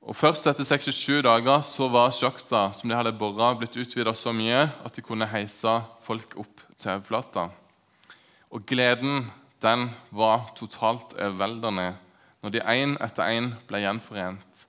Og 0.00 0.16
Først 0.16 0.48
etter 0.48 0.64
67 0.64 1.20
dager 1.28 1.60
så 1.68 1.90
var 1.92 2.16
sjakta 2.16 2.72
som 2.72 2.88
de 2.88 2.96
hadde 2.96 3.12
bora, 3.12 3.52
blitt 3.60 3.76
utvida 3.76 4.16
så 4.16 4.32
mye 4.32 4.70
at 4.72 4.96
de 4.96 5.04
kunne 5.04 5.28
heise 5.28 5.76
folk 6.00 6.32
opp 6.40 6.64
til 6.78 6.96
overflata. 6.96 7.50
Og 8.56 8.64
gleden 8.64 9.28
den 9.60 9.90
var 10.08 10.54
totalt 10.56 11.12
overveldende 11.12 11.90
når 12.40 12.56
de 12.56 12.68
én 12.72 12.96
etter 13.04 13.36
én 13.36 13.52
ble 13.68 13.84
gjenforent 13.84 14.68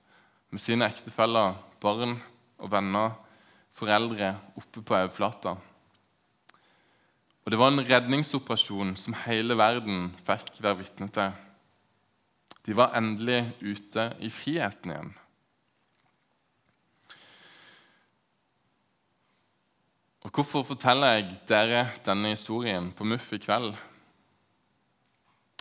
med 0.52 0.60
sine 0.60 0.92
ektefeller, 0.92 1.56
barn 1.80 2.18
og 2.60 2.68
venner 2.72 3.16
foreldre 3.76 4.32
oppe 4.56 4.82
på 4.82 4.96
overflata. 4.96 5.56
Og 7.44 7.52
Det 7.52 7.58
var 7.58 7.70
en 7.70 7.84
redningsoperasjon 7.88 8.96
som 8.98 9.14
hele 9.26 9.54
verden 9.54 10.08
fikk 10.26 10.56
være 10.64 10.80
vitne 10.80 11.06
til. 11.14 11.34
De 12.66 12.74
var 12.74 12.96
endelig 12.98 13.44
ute 13.62 14.08
i 14.18 14.30
friheten 14.34 14.90
igjen. 14.90 15.12
Og 20.26 20.32
Hvorfor 20.34 20.64
forteller 20.66 21.12
jeg 21.14 21.36
dere 21.46 21.84
denne 22.06 22.32
historien 22.34 22.90
på 22.90 23.04
Muff 23.06 23.30
i 23.32 23.38
kveld? 23.38 23.76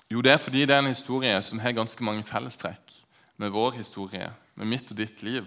Jo, 0.09 0.21
det 0.21 0.31
er 0.31 0.41
fordi 0.41 0.65
det 0.65 0.73
er 0.73 0.81
en 0.81 0.93
historie 0.93 1.37
som 1.41 1.59
har 1.59 1.77
ganske 1.77 2.03
mange 2.03 2.23
fellestrekk 2.25 2.97
med 3.37 3.53
vår 3.53 3.77
historie, 3.77 4.31
med 4.55 4.65
mitt 4.65 4.89
og 4.91 4.97
ditt 4.97 5.21
liv. 5.21 5.45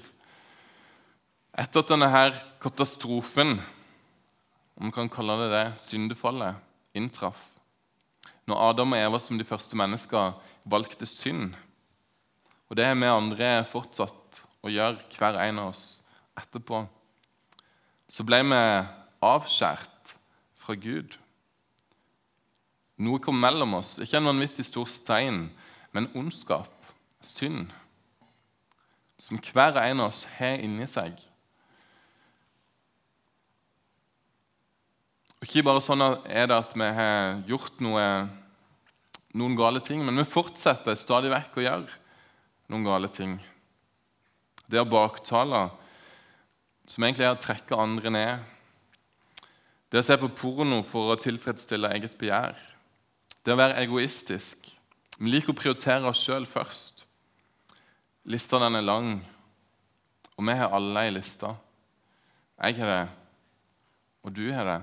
Etter 1.57 1.81
at 1.81 1.93
denne 1.93 2.09
her 2.13 2.35
katastrofen, 2.63 3.57
om 4.79 4.89
man 4.89 4.95
kan 4.95 5.09
kalle 5.11 5.39
det 5.41 5.49
det, 5.53 5.67
syndefallet, 5.83 6.59
inntraff, 6.97 7.41
når 8.49 8.63
Adam 8.71 8.95
og 8.95 9.01
Eva 9.01 9.21
som 9.21 9.39
de 9.39 9.47
første 9.47 9.77
mennesker 9.77 10.37
valgte 10.69 11.07
synd 11.09 11.57
Og 12.69 12.77
det 12.77 12.85
har 12.85 12.97
vi 12.97 13.09
andre 13.09 13.49
fortsatt 13.65 14.43
å 14.61 14.69
gjøre, 14.69 15.01
hver 15.17 15.39
en 15.41 15.61
av 15.63 15.71
oss, 15.71 16.03
etterpå. 16.37 16.83
Så 18.09 18.27
ble 18.29 18.43
vi 18.45 18.59
avskjært 19.25 20.13
fra 20.59 20.77
Gud. 20.77 21.17
Noe 23.01 23.23
kom 23.25 23.41
mellom 23.41 23.79
oss. 23.79 23.95
Ikke 24.05 24.19
en 24.21 24.29
vanvittig 24.29 24.67
stor 24.69 24.89
stein, 24.91 25.47
men 25.97 26.11
ondskap, 26.19 26.73
synd, 27.25 27.73
som 29.17 29.41
hver 29.41 29.81
en 29.87 30.05
av 30.05 30.13
oss 30.13 30.27
har 30.37 30.61
inni 30.61 30.87
seg. 30.91 31.17
Ikke 35.45 35.63
bare 35.63 35.83
sånn 35.83 36.03
er 36.03 36.49
det 36.51 36.57
at 36.57 36.73
vi 36.75 36.87
har 36.97 37.43
gjort 37.47 37.79
noe, 37.85 38.05
noen 39.39 39.55
gale 39.59 39.83
ting, 39.87 40.03
men 40.03 40.19
vi 40.19 40.27
fortsetter 40.27 40.99
stadig 40.99 41.31
vekk 41.31 41.61
å 41.61 41.65
gjøre 41.67 41.99
noen 42.73 42.87
gale 42.89 43.11
ting. 43.15 43.37
Det 44.67 44.83
å 44.83 44.89
baktale, 44.89 45.69
som 46.91 47.07
egentlig 47.07 47.29
er 47.29 47.37
å 47.37 47.41
trekke 47.41 47.79
andre 47.79 48.13
ned. 48.13 48.43
Det 49.89 50.03
å 50.03 50.05
se 50.05 50.19
på 50.21 50.33
porno 50.37 50.83
for 50.85 51.15
å 51.15 51.21
tilfredsstille 51.21 51.93
eget 51.95 52.19
begjær. 52.21 52.59
Det 53.47 53.55
å 53.55 53.61
være 53.61 53.79
egoistisk. 53.85 54.75
Vi 55.19 55.31
liker 55.31 55.55
å 55.55 55.59
prioritere 55.59 56.11
oss 56.11 56.21
sjøl 56.21 56.51
først. 56.51 57.07
Lista 58.29 58.59
den 58.61 58.77
er 58.77 58.85
lang, 58.85 59.15
og 60.35 60.45
vi 60.51 60.59
har 60.59 60.75
alle 60.75 61.07
ei 61.07 61.15
liste. 61.15 61.55
Jeg 62.59 62.83
har 62.83 62.91
det, 62.91 63.03
og 64.27 64.35
du 64.35 64.49
har 64.53 64.67
det. 64.67 64.81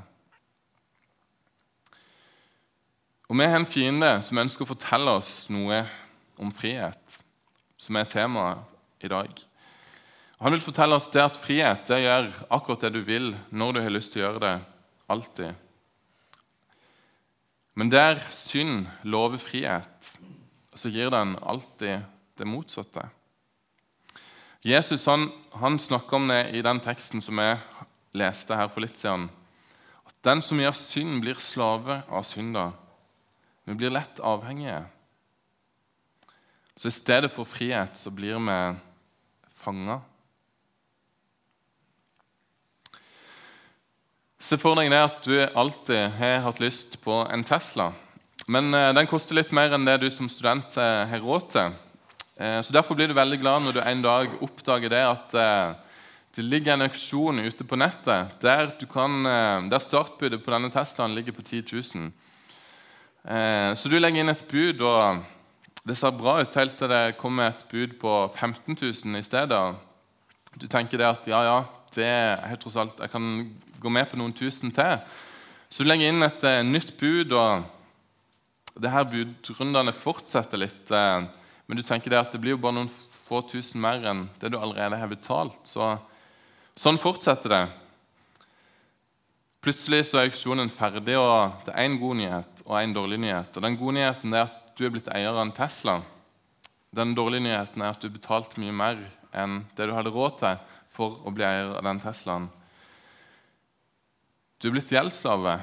Og 3.25 3.37
Vi 3.37 3.45
har 3.45 3.57
en 3.57 3.65
fiende 3.65 4.11
som 4.21 4.37
ønsker 4.37 4.65
å 4.65 4.69
fortelle 4.69 5.17
oss 5.17 5.47
noe 5.49 5.81
om 6.37 6.51
frihet, 6.53 7.19
som 7.77 7.97
er 7.97 8.09
temaet 8.09 9.05
i 9.05 9.09
dag. 9.09 9.31
Han 10.43 10.53
vil 10.53 10.61
fortelle 10.61 10.97
oss 10.97 11.09
det 11.09 11.23
at 11.23 11.39
frihet 11.39 11.87
det 11.89 12.03
gjør 12.03 12.27
akkurat 12.53 12.85
det 12.85 12.91
du 12.93 13.01
vil, 13.07 13.31
når 13.49 13.73
du 13.73 13.81
har 13.81 13.93
lyst 13.95 14.13
til 14.13 14.21
å 14.21 14.25
gjøre 14.27 14.43
det. 14.43 14.55
Alltid. 15.09 15.53
Men 17.75 17.89
der 17.89 18.21
synd 18.33 18.85
lover 19.03 19.41
frihet, 19.41 20.11
så 20.75 20.91
gir 20.91 21.09
den 21.09 21.33
alltid 21.41 22.05
det 22.37 22.47
motsatte. 22.47 23.07
Jesus 24.65 25.05
han, 25.09 25.29
han 25.53 25.79
snakker 25.79 26.17
om 26.17 26.29
det 26.29 26.41
i 26.57 26.63
den 26.65 26.79
teksten 26.83 27.21
som 27.21 27.41
jeg 27.41 27.59
leste 28.17 28.57
her 28.57 28.69
for 28.69 28.85
litt 28.85 28.97
siden. 28.97 29.27
At 30.05 30.15
den 30.25 30.41
som 30.45 30.61
gjør 30.61 30.77
synd, 30.77 31.19
blir 31.23 31.41
slave 31.41 32.01
av 32.09 32.25
synda. 32.27 32.71
Vi 33.65 33.73
blir 33.73 33.89
lett 33.89 34.19
avhengige. 34.19 34.83
Så 36.75 36.87
i 36.87 36.91
stedet 36.91 37.31
for 37.33 37.47
frihet 37.49 37.97
så 37.97 38.11
blir 38.13 38.37
vi 38.37 38.57
fanga. 39.57 40.01
Se 44.45 44.59
for 44.61 44.77
deg 44.77 44.91
det 44.93 44.99
at 45.01 45.23
du 45.25 45.37
alltid 45.57 46.11
har 46.19 46.43
hatt 46.45 46.59
lyst 46.61 46.99
på 47.01 47.23
en 47.33 47.43
Tesla. 47.47 47.89
Men 48.45 48.69
eh, 48.77 48.91
den 48.93 49.07
koster 49.09 49.33
litt 49.39 49.49
mer 49.55 49.73
enn 49.73 49.87
det 49.87 49.97
du 50.03 50.09
som 50.13 50.29
student 50.29 50.75
eh, 50.77 51.05
har 51.09 51.23
råd 51.23 51.47
til. 51.55 51.73
Eh, 52.37 52.59
så 52.61 52.75
Derfor 52.75 52.99
blir 52.99 53.09
du 53.09 53.15
veldig 53.17 53.39
glad 53.41 53.65
når 53.65 53.77
du 53.77 53.81
en 53.81 54.03
dag 54.05 54.35
oppdager 54.45 54.93
det 54.93 55.01
at 55.07 55.33
det 56.35 56.43
ligger 56.43 56.75
en 56.75 56.85
auksjon 56.85 57.39
ute 57.39 57.65
på 57.65 57.79
nettet 57.79 58.35
der, 58.43 58.73
kan, 58.91 59.23
der 59.71 59.79
startbudet 59.79 60.41
på 60.43 60.51
denne 60.51 60.69
Teslaen 60.69 61.15
ligger 61.15 61.31
på 61.31 61.41
10 61.41 61.63
000. 61.95 62.09
Eh, 63.25 63.71
så 63.73 63.89
du 63.89 63.97
legger 63.97 64.21
inn 64.21 64.29
et 64.29 64.43
bud, 64.45 64.83
og 64.85 65.23
det 65.85 65.97
ser 65.97 66.13
bra 66.13 66.37
ut 66.43 66.57
helt 66.59 66.75
til 66.77 66.91
det 66.91 67.17
kommer 67.17 67.49
et 67.49 67.63
bud 67.71 67.95
på 68.01 68.11
15 68.35 68.77
000 68.77 69.17
i 69.17 69.25
stedet. 69.25 69.61
Du 70.61 70.67
tenker 70.69 71.01
det 71.01 71.07
at 71.09 71.29
ja, 71.29 71.39
ja, 71.47 71.55
det 71.95 72.05
er 72.05 72.59
tross 72.61 72.77
alt, 72.77 72.99
jeg 73.01 73.09
kan 73.09 73.25
gå 73.81 73.89
med 73.89 74.11
på 74.11 74.19
noen 74.19 74.33
tusen 74.35 74.73
til. 74.75 74.99
Så 75.69 75.81
du 75.81 75.89
legger 75.89 76.13
inn 76.13 76.23
et 76.23 76.45
uh, 76.45 76.61
nytt 76.63 76.93
bud, 76.99 77.33
og 77.33 77.65
det 78.77 78.91
her 78.93 79.07
budrundene 79.09 79.93
fortsetter 79.95 80.61
litt. 80.61 80.93
Uh, 80.93 81.25
men 81.65 81.79
du 81.79 81.83
tenker 81.83 82.13
det 82.13 82.21
at 82.21 82.35
det 82.35 82.41
blir 82.43 82.53
jo 82.53 82.61
bare 82.61 82.77
noen 82.77 82.91
få 83.25 83.41
tusen 83.49 83.81
mer 83.81 84.05
enn 84.05 84.27
det 84.37 84.53
du 84.53 84.59
allerede 84.59 85.01
har 85.01 85.09
betalt. 85.09 85.57
Så, 85.65 85.95
sånn 86.77 87.01
fortsetter 87.01 87.51
det. 87.51 87.63
Plutselig 89.65 90.03
så 90.11 90.21
er 90.21 90.29
auksjonen 90.29 90.69
ferdig, 90.69 91.17
og 91.17 91.65
det 91.65 91.73
er 91.73 91.87
én 91.89 91.97
god 91.97 92.21
nyhet 92.21 92.54
og 92.65 92.77
én 92.79 92.93
dårlig 92.95 93.19
nyhet. 93.21 93.53
Og 93.55 93.63
Den 93.63 93.77
gode 93.77 93.97
nyheten 93.99 94.33
er 94.33 94.47
at 94.49 94.75
du 94.75 94.85
er 94.85 94.93
blitt 94.93 95.09
eier 95.13 95.31
av 95.31 95.43
en 95.45 95.53
Tesla. 95.55 95.99
Den 96.95 97.13
dårlige 97.15 97.45
nyheten 97.45 97.81
er 97.81 97.93
at 97.93 98.01
du 98.01 98.09
betalte 98.09 98.59
mye 98.61 98.73
mer 98.75 98.99
enn 99.35 99.63
det 99.77 99.87
du 99.87 99.93
hadde 99.95 100.13
råd 100.15 100.39
til 100.41 100.59
for 100.95 101.19
å 101.27 101.33
bli 101.35 101.45
eier 101.45 101.75
av 101.75 101.83
den 101.85 102.01
Teslaen. 102.03 102.49
Du 104.59 104.69
er 104.69 104.75
blitt 104.77 104.91
gjeldsslave. 104.93 105.59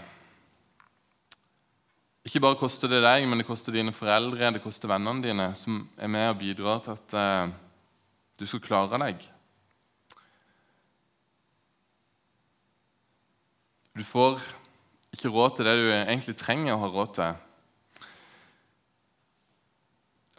Ikke 2.28 2.42
bare 2.44 2.60
koster 2.60 2.90
det 2.92 3.00
deg, 3.02 3.24
men 3.26 3.40
det 3.40 3.48
koster 3.48 3.74
dine 3.74 3.94
foreldre, 3.96 4.52
det 4.54 4.62
koster 4.62 4.92
vennene 4.92 5.24
dine, 5.24 5.48
som 5.58 5.80
er 5.98 6.10
med 6.12 6.28
og 6.30 6.38
bidrar 6.38 6.82
til 6.84 6.94
at 6.94 7.16
eh, 7.18 7.54
du 8.38 8.44
skal 8.46 8.62
klare 8.62 9.00
deg. 9.02 9.24
Du 13.98 14.04
får 14.06 14.38
ikke 15.12 15.32
råd 15.32 15.56
til 15.56 15.68
det 15.68 15.78
du 15.78 15.88
egentlig 15.92 16.36
trenger 16.40 16.74
å 16.74 16.82
ha 16.82 16.90
råd 16.92 17.16
til. 17.18 17.40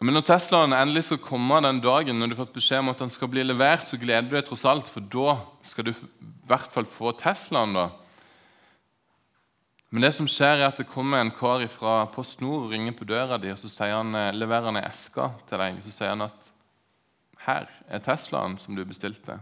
Men 0.04 0.18
når 0.18 0.24
Teslaen 0.28 0.74
endelig 0.76 1.06
skal 1.06 1.20
komme 1.22 1.60
den 1.64 1.78
dagen 1.80 2.18
når 2.18 2.28
du 2.28 2.34
har 2.34 2.42
fått 2.42 2.56
beskjed 2.58 2.82
om 2.82 2.90
at 2.92 3.00
den 3.00 3.12
skal 3.14 3.30
bli 3.32 3.44
levert, 3.46 3.86
så 3.88 3.96
gleder 4.00 4.26
du 4.28 4.34
deg 4.34 4.48
tross 4.48 4.66
alt, 4.68 4.90
for 4.90 5.06
da 5.06 5.38
skal 5.64 5.86
du 5.86 5.92
i 5.94 6.08
hvert 6.50 6.68
fall 6.74 6.88
få 6.90 7.14
Teslaen. 7.16 7.72
da. 7.78 7.86
Men 9.94 10.04
det 10.04 10.10
som 10.16 10.26
skjer 10.28 10.58
er 10.58 10.66
at 10.66 10.82
det 10.82 10.90
kommer 10.90 11.22
en 11.22 11.32
kar 11.32 11.62
fra 11.70 12.02
Post 12.12 12.42
Nord 12.42 12.66
og 12.66 12.74
ringer 12.74 12.96
på 12.98 13.06
døra 13.06 13.38
di, 13.38 13.52
og 13.54 13.60
så 13.62 13.70
sier 13.70 13.94
han, 13.94 14.10
eh, 14.18 14.34
leverer 14.34 14.72
han 14.72 14.80
ei 14.82 14.88
eske 14.90 15.30
til 15.48 15.62
deg. 15.62 15.80
Så 15.86 15.94
sier 15.94 16.12
han 16.12 16.26
at 16.26 16.50
her 17.46 17.70
er 17.88 18.02
Teslaen 18.02 18.58
som 18.58 18.74
du 18.74 18.82
bestilte. 18.84 19.38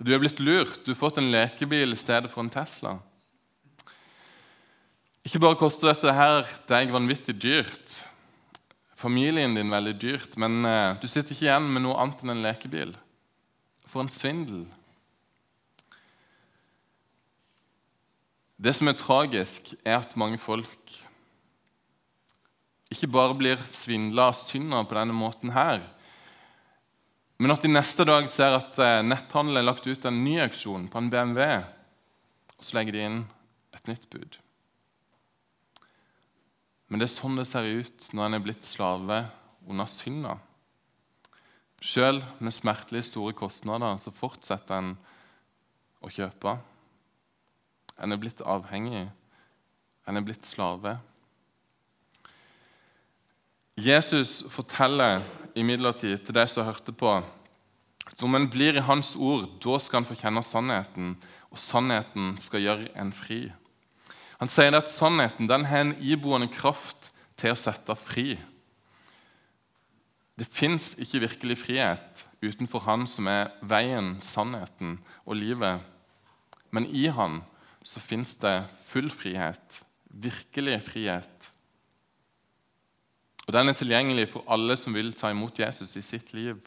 Du 0.00 0.14
er 0.14 0.20
blitt 0.22 0.40
lurt. 0.40 0.80
Du 0.84 0.94
har 0.94 0.96
fått 0.98 1.18
en 1.20 1.28
lekebil 1.32 1.92
i 1.92 1.98
stedet 1.98 2.30
for 2.32 2.40
en 2.40 2.52
Tesla. 2.52 2.94
Ikke 5.26 5.42
bare 5.42 5.58
koster 5.60 5.90
dette 5.90 6.14
her 6.16 6.46
deg 6.70 6.92
vanvittig 6.94 7.34
dyrt, 7.36 7.98
familien 8.96 9.52
din 9.58 9.72
veldig 9.72 9.92
dyrt, 10.00 10.38
men 10.40 10.64
eh, 10.64 10.96
du 10.96 11.04
sitter 11.04 11.34
ikke 11.34 11.44
igjen 11.50 11.68
med 11.68 11.84
noe 11.84 11.98
annet 12.00 12.24
enn 12.24 12.32
en 12.32 12.44
lekebil. 12.46 12.94
For 13.84 14.00
en 14.00 14.12
svindel. 14.12 14.64
Det 18.56 18.72
som 18.76 18.88
er 18.88 18.96
tragisk, 18.96 19.74
er 19.84 20.00
at 20.00 20.16
mange 20.20 20.40
folk 20.40 20.96
ikke 22.90 23.12
bare 23.12 23.36
blir 23.36 23.60
svindla 23.70 24.30
av 24.32 24.38
synder 24.38 24.88
på 24.88 24.96
denne 24.96 25.14
måten 25.14 25.52
her, 25.54 25.84
men 27.40 27.54
at 27.54 27.62
de 27.64 27.70
neste 27.72 28.04
dag 28.04 28.26
ser 28.28 28.52
at 28.58 28.78
eh, 28.84 29.00
netthandelen 29.00 29.62
er 29.62 29.64
lagt 29.64 29.86
ut 29.88 30.04
en 30.04 30.18
ny 30.26 30.36
auksjon 30.44 30.90
på 30.92 31.00
en 31.00 31.08
BMW, 31.12 31.46
og 32.58 32.66
så 32.66 32.76
legger 32.76 32.96
de 32.96 33.04
inn 33.06 33.18
et 33.76 33.88
nytt 33.88 34.04
bud. 34.12 34.36
Men 36.90 37.00
det 37.00 37.06
er 37.06 37.14
sånn 37.14 37.38
det 37.40 37.46
ser 37.48 37.64
ut 37.64 38.10
når 38.12 38.26
en 38.26 38.36
er 38.36 38.44
blitt 38.44 38.68
slave 38.68 39.22
under 39.70 39.88
synda. 39.88 40.36
Sjøl 41.80 42.20
med 42.44 42.52
smertelig 42.52 43.06
store 43.08 43.32
kostnader 43.38 43.96
så 44.02 44.12
fortsetter 44.12 44.76
en 44.76 44.90
å 46.04 46.12
kjøpe. 46.12 46.58
En 48.00 48.12
er 48.12 48.20
blitt 48.20 48.42
avhengig. 48.44 49.06
En 50.04 50.20
er 50.20 50.26
blitt 50.26 50.44
slave. 50.48 50.98
Jesus 53.78 54.40
forteller 54.50 55.22
imidlertid 55.54 56.18
til 56.24 56.34
de 56.34 56.46
som 56.50 56.66
hørte 56.66 56.92
på, 56.92 57.12
at 58.10 58.22
om 58.26 58.34
en 58.34 58.48
blir 58.50 58.76
i 58.76 58.84
Hans 58.84 59.14
ord, 59.16 59.46
da 59.62 59.78
skal 59.78 60.02
en 60.02 60.08
få 60.08 60.16
kjenne 60.18 60.42
sannheten, 60.44 61.14
og 61.50 61.58
sannheten 61.58 62.34
skal 62.42 62.64
gjøre 62.64 62.90
en 62.98 63.12
fri. 63.14 63.44
Han 64.40 64.50
sier 64.50 64.74
at 64.76 64.90
sannheten 64.90 65.50
den 65.50 65.66
har 65.68 65.84
en 65.84 65.96
iboende 66.00 66.48
kraft 66.52 67.10
til 67.40 67.54
å 67.54 67.58
sette 67.58 67.96
fri. 67.98 68.38
Det 70.40 70.48
fins 70.48 70.94
ikke 70.96 71.26
virkelig 71.26 71.58
frihet 71.60 72.24
utenfor 72.40 72.86
Han 72.86 73.04
som 73.10 73.28
er 73.28 73.50
veien, 73.60 74.14
sannheten 74.24 74.96
og 75.26 75.36
livet. 75.36 75.84
Men 76.72 76.86
i 76.88 77.10
Han 77.12 77.42
så 77.84 78.00
fins 78.00 78.32
det 78.40 78.56
full 78.86 79.10
frihet, 79.12 79.82
virkelig 80.08 80.80
frihet. 80.88 81.50
Og 83.46 83.52
Den 83.52 83.68
er 83.68 83.72
tilgjengelig 83.72 84.28
for 84.30 84.44
alle 84.48 84.76
som 84.76 84.94
vil 84.94 85.12
ta 85.16 85.30
imot 85.30 85.58
Jesus 85.58 85.96
i 85.96 86.02
sitt 86.02 86.32
liv. 86.36 86.58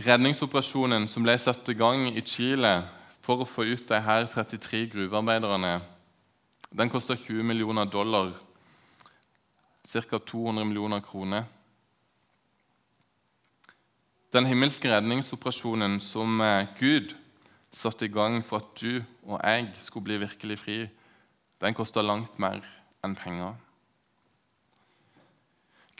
Redningsoperasjonen 0.00 1.08
som 1.08 1.24
ble 1.26 1.36
satt 1.38 1.68
i 1.68 1.76
gang 1.76 2.06
i 2.08 2.22
Chile 2.24 2.72
for 3.20 3.42
å 3.42 3.48
få 3.48 3.66
ut 3.68 3.82
de 3.88 3.98
her 4.00 4.28
33 4.32 4.86
gruvearbeiderne, 4.94 5.80
den 6.70 6.92
kosta 6.92 7.16
20 7.18 7.44
millioner 7.44 7.84
dollar, 7.84 8.32
ca. 9.90 10.18
200 10.18 10.64
millioner 10.64 11.02
kroner. 11.04 11.44
Den 14.32 14.46
himmelske 14.46 14.88
redningsoperasjonen 14.92 15.98
som 16.00 16.40
eh, 16.40 16.68
Gud 16.78 17.16
satte 17.74 18.06
i 18.06 18.12
gang 18.14 18.44
for 18.46 18.62
at 18.62 18.72
du 18.78 19.02
og 19.26 19.40
jeg 19.42 19.72
skulle 19.82 20.06
bli 20.06 20.20
virkelig 20.22 20.58
fri, 20.62 20.78
den 21.60 21.76
kosta 21.76 22.02
langt 22.04 22.38
mer 22.40 22.62
enn 23.04 23.16
penger. 23.18 23.56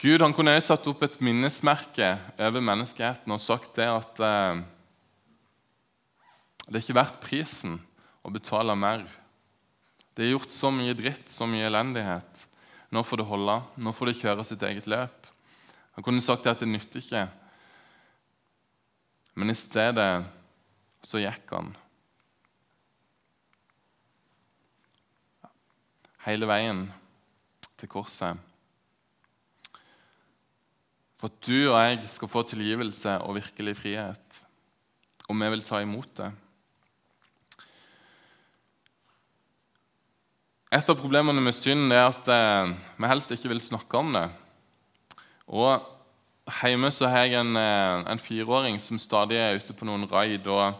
Gud 0.01 0.23
han 0.23 0.33
kunne 0.33 0.55
også 0.57 0.73
satt 0.73 0.87
opp 0.89 1.03
et 1.05 1.19
minnesmerke 1.21 2.15
over 2.41 2.63
menneskeheten 2.65 3.33
og 3.35 3.43
sagt 3.43 3.75
det 3.77 3.85
at 3.85 4.21
eh, 4.25 4.61
det 6.65 6.79
er 6.79 6.85
ikke 6.85 6.97
verdt 6.97 7.19
prisen 7.21 7.77
å 8.25 8.31
betale 8.33 8.73
mer. 8.77 9.03
Det 10.17 10.25
er 10.25 10.33
gjort 10.33 10.55
så 10.55 10.71
mye 10.73 10.95
dritt, 10.97 11.29
så 11.29 11.45
mye 11.49 11.67
elendighet. 11.69 12.47
Nå 12.91 13.03
får 13.05 13.21
det 13.21 13.29
holde. 13.29 13.59
Nå 13.77 13.93
får 13.95 14.09
det 14.09 14.17
kjøre 14.23 14.47
sitt 14.47 14.65
eget 14.65 14.89
løp. 14.89 15.29
Han 15.95 16.05
kunne 16.05 16.23
sagt 16.23 16.47
det 16.47 16.55
at 16.55 16.63
det 16.63 16.71
nytter 16.71 17.03
ikke 17.03 17.27
men 19.33 19.51
i 19.51 19.55
stedet 19.55 20.23
så 21.07 21.21
gikk 21.21 21.53
han 21.55 21.71
hele 26.25 26.47
veien 26.49 26.85
til 27.79 27.89
korset. 27.89 28.37
For 31.21 31.29
at 31.29 31.41
du 31.45 31.69
og 31.69 31.77
jeg 31.77 31.99
skal 32.09 32.29
få 32.31 32.41
tilgivelse 32.49 33.19
og 33.21 33.37
virkelig 33.37 33.75
frihet. 33.77 34.41
Og 35.29 35.37
vi 35.37 35.49
vil 35.53 35.61
ta 35.65 35.81
imot 35.83 36.09
det. 36.17 36.31
Et 40.71 40.89
av 40.89 40.95
problemene 40.95 41.43
med 41.43 41.53
synd 41.53 41.91
er 41.91 42.07
at 42.07 42.27
eh, 42.31 42.71
vi 42.97 43.09
helst 43.11 43.33
ikke 43.35 43.51
vil 43.51 43.61
snakke 43.61 43.99
om 43.99 44.13
det. 44.15 44.29
Og 45.51 45.83
Hjemme 46.51 46.89
så 46.91 47.07
har 47.11 47.27
jeg 47.27 47.37
en, 47.37 47.53
eh, 47.59 48.11
en 48.11 48.19
fireåring 48.19 48.79
som 48.81 48.97
stadig 48.97 49.37
er 49.37 49.59
ute 49.59 49.75
på 49.77 49.85
noen 49.85 50.07
raid. 50.09 50.47
og 50.47 50.73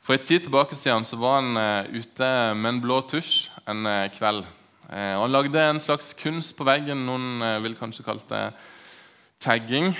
For 0.00 0.14
en 0.14 0.24
tid 0.24 0.46
tilbake 0.46 0.78
siden 0.78 1.04
så 1.04 1.18
var 1.20 1.42
han 1.42 1.58
uh, 1.58 1.90
ute 1.92 2.28
med 2.56 2.70
en 2.70 2.80
blå 2.80 3.02
tusj 3.10 3.50
en 3.68 3.84
kveld. 4.14 4.46
Uh, 4.88 5.14
og 5.18 5.22
Han 5.26 5.34
lagde 5.36 5.62
en 5.62 5.80
slags 5.80 6.14
kunst 6.16 6.56
på 6.56 6.66
veggen. 6.66 7.04
Noen 7.06 7.44
vil 7.64 7.76
kanskje 7.78 8.06
kalle 8.06 8.24
det 8.30 8.42
tagging. 9.38 9.92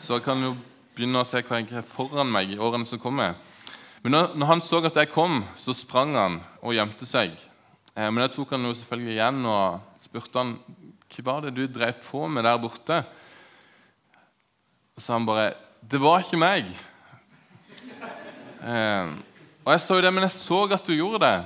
så 0.00 0.16
jeg 0.16 0.24
kan 0.24 0.40
jo 0.40 0.54
begynne 0.96 1.20
å 1.20 1.26
se 1.28 1.42
hva 1.44 1.58
jeg 1.58 1.68
har 1.74 1.84
foran 1.84 2.30
meg 2.32 2.54
i 2.54 2.58
årene 2.58 2.88
som 2.88 3.02
kommer. 3.02 3.34
Men 4.00 4.14
når, 4.16 4.46
han 4.48 4.62
så 4.64 4.80
at 4.88 4.96
jeg 4.96 5.10
kom, 5.12 5.42
så 5.60 5.74
sprang 5.76 6.14
han 6.16 6.38
og 6.62 6.72
gjemte 6.72 7.04
seg. 7.04 7.34
men 7.94 8.22
jeg 8.24 8.32
tok 8.32 8.54
han 8.56 8.64
jo 8.64 8.72
selvfølgelig 8.72 9.12
igjen 9.12 9.44
og 9.44 10.00
spurte 10.00 10.40
han, 10.40 10.54
hva 11.10 11.26
var 11.26 11.44
det 11.44 11.52
du 11.58 11.66
drev 11.68 12.00
på 12.06 12.24
med 12.32 12.48
der 12.48 12.56
borte. 12.62 13.02
Og 14.96 15.04
så 15.04 15.12
han 15.12 15.26
bare 15.26 15.54
'Det 15.80 16.00
var 16.00 16.20
ikke 16.20 16.36
meg'. 16.36 16.72
Eh, 18.60 19.08
og 19.64 19.72
jeg 19.72 19.80
sa 19.80 19.96
jo 19.96 20.02
det, 20.04 20.12
men 20.12 20.26
jeg 20.26 20.36
så 20.36 20.58
at 20.72 20.86
du 20.86 20.92
gjorde 20.92 21.24
det. 21.24 21.44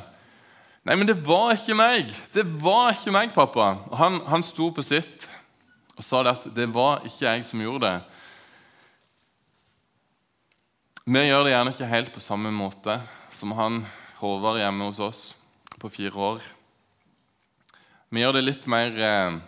Nei, 0.85 0.99
men 1.01 1.09
det 1.09 1.17
var 1.25 1.55
ikke 1.57 1.77
meg. 1.79 2.11
Det 2.35 2.45
var 2.61 2.93
ikke 2.93 3.13
meg, 3.15 3.31
pappa. 3.33 3.71
Og 3.89 3.97
han, 3.97 4.19
han 4.29 4.43
sto 4.45 4.69
på 4.75 4.85
sitt 4.85 5.25
og 5.95 6.05
sa 6.05 6.21
det 6.27 6.35
at 6.35 6.49
det 6.57 6.67
var 6.75 7.07
ikke 7.07 7.25
jeg 7.25 7.45
som 7.49 7.63
gjorde 7.63 7.89
det. 7.89 7.97
Vi 11.05 11.23
gjør 11.25 11.47
det 11.47 11.55
gjerne 11.55 11.73
ikke 11.73 11.89
helt 11.89 12.13
på 12.13 12.25
samme 12.25 12.53
måte 12.53 12.99
som 13.33 13.55
han 13.57 13.83
Håvard 14.19 14.57
hjemme 14.61 14.87
hos 14.89 15.01
oss 15.05 15.23
på 15.81 15.91
fire 15.93 16.17
år. 16.17 16.45
Vi 18.09 18.23
gjør 18.23 18.37
det 18.37 18.45
litt 18.45 18.67
mer 18.71 19.01
eh, 19.05 19.39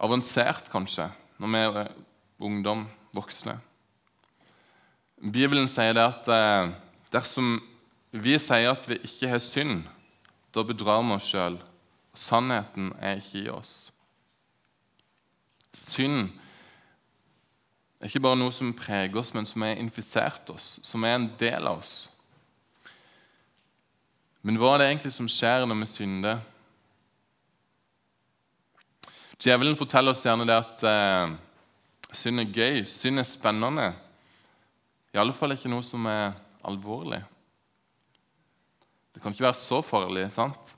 avansert, 0.00 0.70
kanskje 0.72 1.08
når 1.40 1.52
vi 1.54 1.64
er 1.64 1.90
ungdom, 2.40 2.86
voksne. 3.14 3.58
Bibelen 5.20 5.68
sier 5.70 5.94
det 5.96 6.06
at 6.06 6.30
eh, 6.34 6.72
dersom 7.12 7.58
vi 8.10 8.36
sier 8.42 8.72
at 8.72 8.86
vi 8.90 8.98
ikke 9.06 9.30
har 9.30 9.42
synd, 9.42 9.84
da 10.54 10.64
bedrar 10.66 11.02
vi 11.06 11.14
oss 11.14 11.28
sjøl. 11.30 11.58
Sannheten 12.16 12.90
er 12.98 13.20
ikke 13.20 13.44
i 13.44 13.50
oss. 13.52 13.74
Synd 15.78 16.32
er 18.00 18.08
ikke 18.08 18.22
bare 18.24 18.38
noe 18.40 18.52
som 18.54 18.72
preger 18.74 19.20
oss, 19.20 19.34
men 19.36 19.46
som 19.46 19.62
har 19.62 19.78
infisert 19.78 20.50
oss, 20.50 20.78
som 20.82 21.04
er 21.04 21.18
en 21.18 21.28
del 21.38 21.68
av 21.70 21.84
oss. 21.84 22.08
Men 24.42 24.56
hva 24.56 24.74
er 24.74 24.80
det 24.80 24.88
egentlig 24.88 25.12
som 25.14 25.28
skjer 25.28 25.66
når 25.68 25.82
vi 25.82 25.90
synder? 25.92 26.40
Djevelen 29.40 29.76
forteller 29.76 30.16
oss 30.16 30.24
gjerne 30.24 30.46
det 30.48 30.56
at 30.56 30.82
eh, 30.88 31.34
synd 32.16 32.42
er 32.42 32.54
gøy, 32.56 32.80
synd 32.88 33.20
er 33.20 33.28
spennende. 33.28 33.90
I 35.14 35.20
alle 35.20 35.36
fall 35.36 35.54
ikke 35.54 35.70
noe 35.72 35.84
som 35.84 36.08
er 36.08 36.32
alvorlig. 36.66 37.20
Det 39.14 39.22
kan 39.22 39.34
ikke 39.34 39.48
være 39.48 39.58
så 39.58 39.80
farlig, 39.82 40.28
sant? 40.34 40.74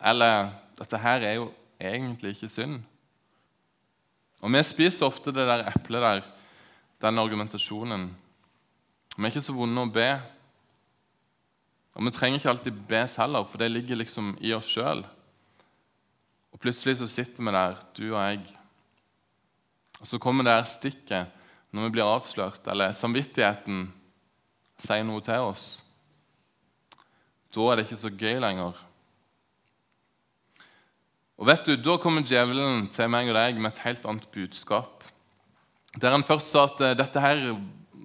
Eller 0.00 0.52
dette 0.78 1.00
her 1.00 1.24
er 1.24 1.38
jo 1.38 1.48
egentlig 1.80 2.34
ikke 2.36 2.52
synd. 2.52 2.78
Og 4.42 4.52
Vi 4.52 4.62
spiser 4.62 5.06
ofte 5.06 5.32
det 5.32 5.46
der 5.48 5.66
eplet 5.70 6.02
der, 6.02 6.22
den 7.00 7.18
argumentasjonen. 7.18 8.10
Vi 9.16 9.24
er 9.24 9.32
ikke 9.32 9.42
så 9.42 9.56
vonde 9.56 9.82
å 9.82 9.90
be. 9.92 10.10
Og 11.96 12.04
vi 12.04 12.12
trenger 12.12 12.38
ikke 12.38 12.52
alltid 12.52 12.82
be 12.88 13.06
heller, 13.16 13.44
for 13.44 13.58
det 13.58 13.70
ligger 13.72 13.96
liksom 13.96 14.34
i 14.40 14.52
oss 14.52 14.68
sjøl. 14.68 15.02
Og 16.52 16.60
plutselig 16.60 16.98
så 17.00 17.08
sitter 17.08 17.42
vi 17.42 17.52
der, 17.52 17.80
du 17.96 18.04
og 18.12 18.20
jeg. 18.20 18.42
Og 20.00 20.06
så 20.06 20.20
kommer 20.20 20.44
det 20.44 20.52
her 20.52 20.68
stikket 20.68 21.32
når 21.72 21.88
vi 21.88 21.94
blir 21.96 22.08
avslørt, 22.08 22.68
eller 22.68 22.92
samvittigheten 22.96 23.88
sier 24.80 25.04
noe 25.08 25.24
til 25.24 25.48
oss. 25.48 25.66
Da 27.56 27.70
er 27.70 27.78
det 27.78 27.86
ikke 27.86 28.02
så 28.02 28.12
gøy 28.12 28.36
lenger. 28.42 28.76
Og 31.36 31.48
vet 31.48 31.68
du, 31.68 31.76
Da 31.76 31.96
kommer 32.00 32.24
djevelen 32.24 32.88
til 32.92 33.08
meg 33.12 33.30
og 33.32 33.36
deg 33.36 33.60
med 33.60 33.72
et 33.72 33.84
helt 33.84 34.04
annet 34.08 34.28
budskap. 34.32 35.04
Der 35.96 36.12
han 36.12 36.24
først 36.24 36.52
sa 36.52 36.66
at 36.68 36.80
eh, 36.84 36.96
dette 36.96 37.20
her 37.20 37.42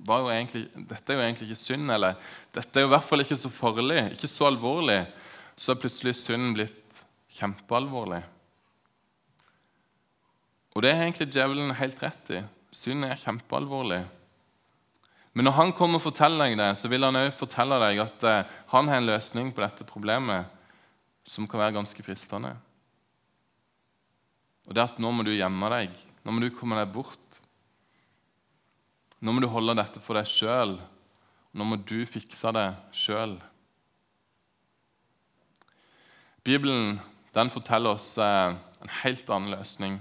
var 0.07 0.23
jo 0.23 0.29
egentlig, 0.31 0.63
dette 0.89 1.11
er 1.11 1.19
jo 1.19 1.23
egentlig 1.25 1.49
ikke 1.49 1.61
synd, 1.61 1.91
eller 1.91 2.15
dette 2.55 2.79
er 2.79 2.85
jo 2.85 2.89
i 2.89 2.93
hvert 2.93 3.05
fall 3.05 3.23
ikke 3.23 3.37
så 3.37 3.51
farlig, 3.51 4.05
ikke 4.15 4.29
så 4.31 4.47
alvorlig, 4.47 5.01
så 5.59 5.73
er 5.73 5.81
plutselig 5.81 6.15
synden 6.17 6.55
blitt 6.55 7.01
kjempealvorlig. 7.35 8.21
Og 10.71 10.83
det 10.83 10.93
er 10.93 11.03
egentlig 11.03 11.27
djevelen 11.33 11.75
helt 11.75 11.99
rett 12.01 12.31
i. 12.31 12.41
Synd 12.71 13.05
er 13.05 13.19
kjempealvorlig. 13.19 14.05
Men 15.33 15.47
når 15.47 15.55
han 15.55 15.71
kommer 15.75 15.99
og 15.99 16.03
forteller 16.03 16.49
deg 16.49 16.57
det, 16.59 16.71
så 16.79 16.89
vil 16.91 17.05
han 17.07 17.15
også 17.15 17.43
fortelle 17.45 17.77
deg 17.85 18.01
at 18.03 18.25
eh, 18.27 18.55
han 18.73 18.89
har 18.91 18.99
en 18.99 19.07
løsning 19.07 19.53
på 19.55 19.63
dette 19.63 19.87
problemet 19.87 20.49
som 21.27 21.47
kan 21.47 21.61
være 21.61 21.77
ganske 21.77 22.03
fristende. 22.03 22.51
Og 24.67 24.75
det 24.75 24.81
er 24.81 24.89
at 24.89 24.99
nå 25.01 25.11
må 25.15 25.23
du 25.23 25.31
gjemme 25.31 25.69
deg. 25.71 25.93
Nå 26.25 26.33
må 26.35 26.43
du 26.43 26.51
komme 26.53 26.77
deg 26.79 26.91
bort. 26.93 27.39
Nå 29.21 29.33
må 29.33 29.41
du 29.41 29.47
holde 29.53 29.77
dette 29.77 30.01
for 30.03 30.19
deg 30.19 30.27
sjøl. 30.29 30.75
Nå 31.55 31.67
må 31.67 31.79
du 31.79 32.01
fikse 32.09 32.51
det 32.55 32.67
sjøl. 32.95 33.37
Bibelen 36.43 36.99
den 37.35 37.51
forteller 37.53 37.95
oss 37.95 38.17
eh, 38.19 38.55
en 38.81 38.93
helt 39.03 39.29
annen 39.29 39.53
løsning. 39.53 39.99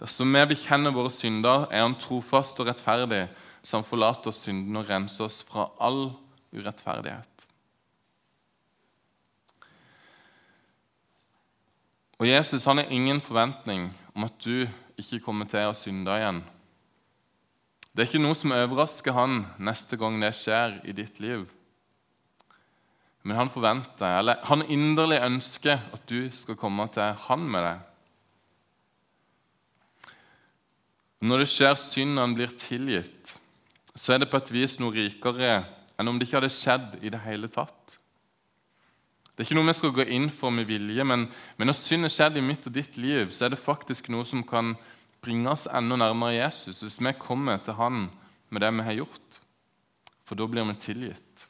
Dersom 0.00 0.32
vi 0.32 0.46
bekjenner 0.54 0.94
våre 0.94 1.10
synder, 1.12 1.66
er 1.68 1.84
Han 1.84 1.98
trofast 2.00 2.60
og 2.62 2.70
rettferdig, 2.70 3.26
Han 3.68 3.84
forlater 3.84 4.32
oss 4.32 4.44
syndene 4.46 4.82
og 4.82 4.88
renser 4.88 5.26
oss 5.26 5.42
fra 5.46 5.68
all 5.82 6.10
urettferdighet. 6.54 7.46
Og 12.20 12.28
Jesus 12.28 12.66
han 12.68 12.82
har 12.82 12.92
ingen 12.92 13.20
forventning 13.24 13.88
om 14.12 14.26
at 14.26 14.36
du 14.44 14.66
ikke 15.00 15.22
kommer 15.24 15.48
til 15.48 15.70
å 15.70 15.76
synde 15.76 16.16
igjen. 16.20 16.42
Det 17.90 18.04
er 18.04 18.10
ikke 18.10 18.22
noe 18.22 18.36
som 18.38 18.52
overrasker 18.54 19.16
han 19.16 19.44
neste 19.58 19.96
gang 20.00 20.20
det 20.20 20.34
skjer 20.36 20.76
i 20.88 20.94
ditt 20.96 21.16
liv. 21.22 21.46
Men 23.24 23.36
han 23.36 23.52
forventer, 23.52 24.18
eller 24.20 24.40
han 24.48 24.64
inderlig 24.72 25.20
ønsker 25.24 25.80
at 25.92 26.04
du 26.08 26.30
skal 26.32 26.56
komme 26.60 26.86
til 26.92 27.16
han 27.26 27.48
med 27.52 27.66
det. 27.66 27.78
Når 31.28 31.42
det 31.42 31.50
skjer 31.52 31.76
synd 31.76 32.20
han 32.20 32.36
blir 32.36 32.52
tilgitt, 32.56 33.34
så 34.00 34.14
er 34.14 34.22
det 34.22 34.30
på 34.32 34.38
et 34.40 34.52
vis 34.54 34.78
noe 34.80 34.94
rikere 34.96 35.58
enn 36.00 36.08
om 36.08 36.16
det 36.16 36.28
ikke 36.28 36.38
hadde 36.38 36.54
skjedd 36.54 36.94
i 37.04 37.12
det 37.12 37.20
hele 37.26 37.50
tatt. 37.52 37.98
Det 39.34 39.44
er 39.44 39.48
ikke 39.48 39.58
noe 39.58 39.68
vi 39.68 39.76
skal 39.76 39.92
gå 39.96 40.06
inn 40.16 40.30
for 40.32 40.52
med 40.52 40.68
vilje, 40.68 41.04
men, 41.04 41.26
men 41.56 41.68
når 41.68 41.76
synd 41.76 42.08
er 42.08 42.12
skjedd 42.12 42.38
i 42.40 42.44
mitt 42.44 42.66
og 42.68 42.74
ditt 42.76 42.96
liv, 43.00 43.28
så 43.32 43.46
er 43.46 43.52
det 43.52 43.60
faktisk 43.60 44.08
noe 44.12 44.24
som 44.28 44.44
kan 44.46 44.74
bringe 45.20 45.52
oss 45.52 45.66
enda 45.68 45.98
nærmere 46.00 46.38
Jesus 46.38 46.80
hvis 46.80 46.98
vi 47.04 47.12
kommer 47.20 47.60
til 47.60 47.76
Han 47.76 48.06
med 48.48 48.64
det 48.64 48.70
vi 48.72 48.86
har 48.88 48.98
gjort. 49.02 49.40
For 50.24 50.38
da 50.38 50.46
blir 50.48 50.64
vi 50.68 50.76
tilgitt. 50.80 51.46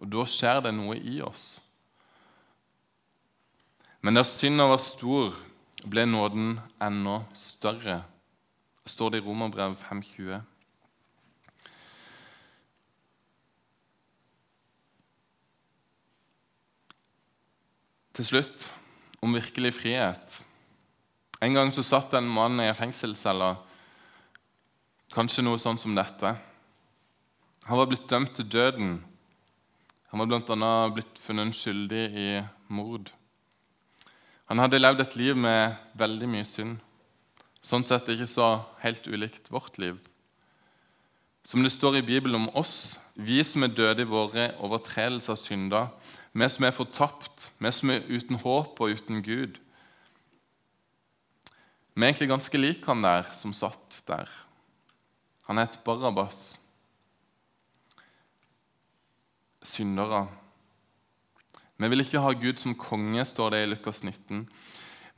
Og 0.00 0.08
da 0.12 0.24
skjer 0.28 0.62
det 0.64 0.72
noe 0.76 0.96
i 0.96 1.18
oss. 1.24 1.58
Men 4.00 4.16
der 4.16 4.24
synda 4.24 4.64
var 4.70 4.80
stor, 4.80 5.34
ble 5.84 6.06
nåden 6.08 6.54
enda 6.80 7.18
større, 7.36 8.00
står 8.88 9.12
det 9.12 9.20
i 9.20 9.26
Romerbrev 9.26 9.76
520. 9.76 10.40
Til 18.20 18.26
slutt 18.34 18.64
om 19.24 19.32
virkelig 19.32 19.70
frihet. 19.78 20.34
En 21.40 21.54
gang 21.56 21.70
så 21.72 21.80
satt 21.80 22.12
en 22.18 22.26
mann 22.28 22.60
i 22.60 22.66
en 22.68 22.76
fengselscelle, 22.76 23.54
kanskje 25.14 25.44
noe 25.46 25.56
sånn 25.62 25.80
som 25.80 25.94
dette. 25.96 26.34
Han 27.64 27.80
var 27.80 27.88
blitt 27.88 28.04
dømt 28.12 28.34
til 28.36 28.50
døden. 28.52 28.92
Han 30.12 30.20
var 30.20 30.28
bl.a. 30.28 30.68
blitt 30.92 31.16
funnet 31.16 31.56
skyldig 31.56 32.04
i 32.12 32.28
mord. 32.68 33.08
Han 34.52 34.60
hadde 34.66 34.84
levd 34.84 35.00
et 35.06 35.16
liv 35.16 35.40
med 35.40 35.80
veldig 35.96 36.28
mye 36.28 36.44
synd. 36.44 36.76
Sånn 37.64 37.88
sett 37.88 38.12
ikke 38.12 38.28
så 38.28 38.52
helt 38.84 39.08
ulikt 39.08 39.48
vårt 39.48 39.80
liv. 39.80 39.96
Som 41.40 41.64
det 41.64 41.72
står 41.72 42.02
i 42.02 42.08
Bibelen 42.12 42.42
om 42.42 42.52
oss, 42.52 42.98
vi 43.16 43.40
som 43.48 43.64
er 43.64 43.72
døde 43.72 44.04
i 44.04 44.12
våre 44.12 44.50
overtredelser 44.60 45.38
og 45.38 45.40
synder, 45.40 45.94
vi 46.32 46.48
som 46.48 46.64
er 46.66 46.76
fortapt, 46.76 47.48
vi 47.58 47.72
som 47.74 47.90
er 47.90 48.06
uten 48.06 48.38
håp 48.38 48.80
og 48.80 48.94
uten 48.94 49.22
Gud. 49.26 49.58
Vi 51.94 52.02
er 52.04 52.12
egentlig 52.12 52.30
ganske 52.30 52.60
lik 52.60 52.86
han 52.86 53.02
der 53.02 53.26
som 53.40 53.54
satt 53.56 54.02
der. 54.06 54.30
Han 55.48 55.58
het 55.58 55.80
Barabas. 55.84 56.54
Syndere. 59.66 60.28
Vi 61.80 61.88
vil 61.88 62.04
ikke 62.04 62.22
ha 62.22 62.30
Gud 62.36 62.60
som 62.62 62.76
konge, 62.78 63.24
står 63.24 63.50
det 63.50 63.64
i 63.64 63.68
Lukas 63.72 64.02
19. 64.04 64.46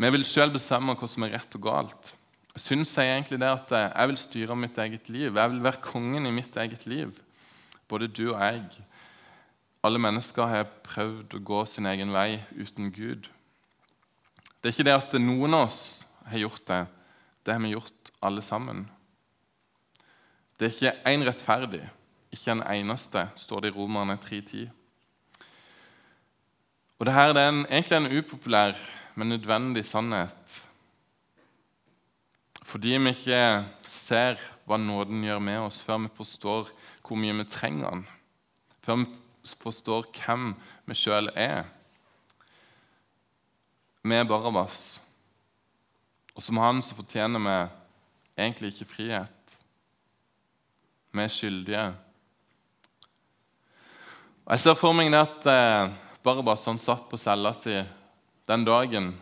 Vi 0.01 0.11
vil 0.14 0.25
sjøl 0.25 0.53
bestemme 0.55 0.96
hva 0.96 1.09
som 1.11 1.27
er 1.27 1.37
rett 1.37 1.59
og 1.59 1.64
galt. 1.66 2.12
Synd 2.57 2.85
sier 2.88 3.14
egentlig 3.14 3.38
det 3.40 3.48
at 3.48 3.70
jeg 3.75 4.09
vil 4.11 4.20
styre 4.20 4.57
mitt 4.57 4.79
eget 4.81 5.09
liv. 5.12 5.37
Jeg 5.37 5.53
vil 5.53 5.62
være 5.64 5.85
kongen 5.85 6.27
i 6.29 6.35
mitt 6.35 6.57
eget 6.57 6.87
liv. 6.87 7.12
Både 7.88 8.09
du 8.09 8.31
og 8.33 8.40
jeg. 8.40 8.64
Alle 9.82 9.98
mennesker 9.98 10.46
har 10.46 10.68
prøvd 10.86 11.34
å 11.34 11.42
gå 11.42 11.62
sin 11.66 11.88
egen 11.90 12.12
vei 12.14 12.38
uten 12.54 12.92
Gud. 12.94 13.26
Det 14.62 14.70
er 14.70 14.74
ikke 14.76 14.86
det 14.86 14.94
at 14.94 15.16
noen 15.18 15.56
av 15.58 15.66
oss 15.66 15.82
har 16.30 16.44
gjort 16.44 16.66
det. 16.68 16.82
Det 17.42 17.54
har 17.56 17.64
vi 17.64 17.72
gjort 17.72 18.12
alle 18.22 18.44
sammen. 18.46 18.84
Det 20.54 20.68
er 20.68 20.76
ikke 20.76 21.10
én 21.10 21.26
rettferdig, 21.26 21.82
ikke 22.30 22.54
en 22.54 22.62
eneste, 22.62 23.24
står 23.34 23.64
det 23.64 23.72
i 23.72 23.74
Romerne 23.74 24.14
3.10. 24.22 24.68
Og 27.00 27.08
Dette 27.08 27.24
er 27.26 27.48
en, 27.48 27.64
egentlig 27.66 27.98
en 27.98 28.12
upopulær, 28.20 28.78
men 29.18 29.32
nødvendig 29.34 29.82
sannhet. 29.84 30.60
Fordi 32.62 32.94
vi 33.02 33.10
ikke 33.16 33.42
ser 33.82 34.38
hva 34.64 34.78
nåden 34.78 35.24
gjør 35.26 35.42
med 35.42 35.58
oss, 35.64 35.82
før 35.82 36.04
vi 36.04 36.14
forstår 36.14 36.70
hvor 37.02 37.18
mye 37.18 37.34
vi 37.42 37.48
trenger 37.50 37.90
den. 37.90 38.06
Før 38.86 39.02
vi 39.02 39.10
forstår 39.62 40.07
hvem 40.16 40.52
vi 40.87 40.96
sjøl 40.96 41.31
er. 41.35 41.64
Vi 44.02 44.14
er 44.18 44.26
Barabas, 44.26 45.00
og 46.35 46.42
som 46.42 46.59
han 46.59 46.83
så 46.83 46.96
fortjener 46.98 47.42
vi 47.42 47.57
egentlig 48.42 48.72
ikke 48.72 48.90
frihet. 48.96 49.59
Vi 51.12 51.22
er 51.22 51.31
skyldige. 51.31 51.85
Og 54.44 54.55
Jeg 54.57 54.64
ser 54.64 54.78
for 54.78 54.96
meg 54.96 55.14
at 55.14 55.46
eh, 55.46 55.92
Barabas 56.24 56.66
han 56.66 56.81
satt 56.83 57.05
på 57.11 57.20
cella 57.20 57.52
si 57.55 57.76
den 58.48 58.64
dagen 58.66 59.12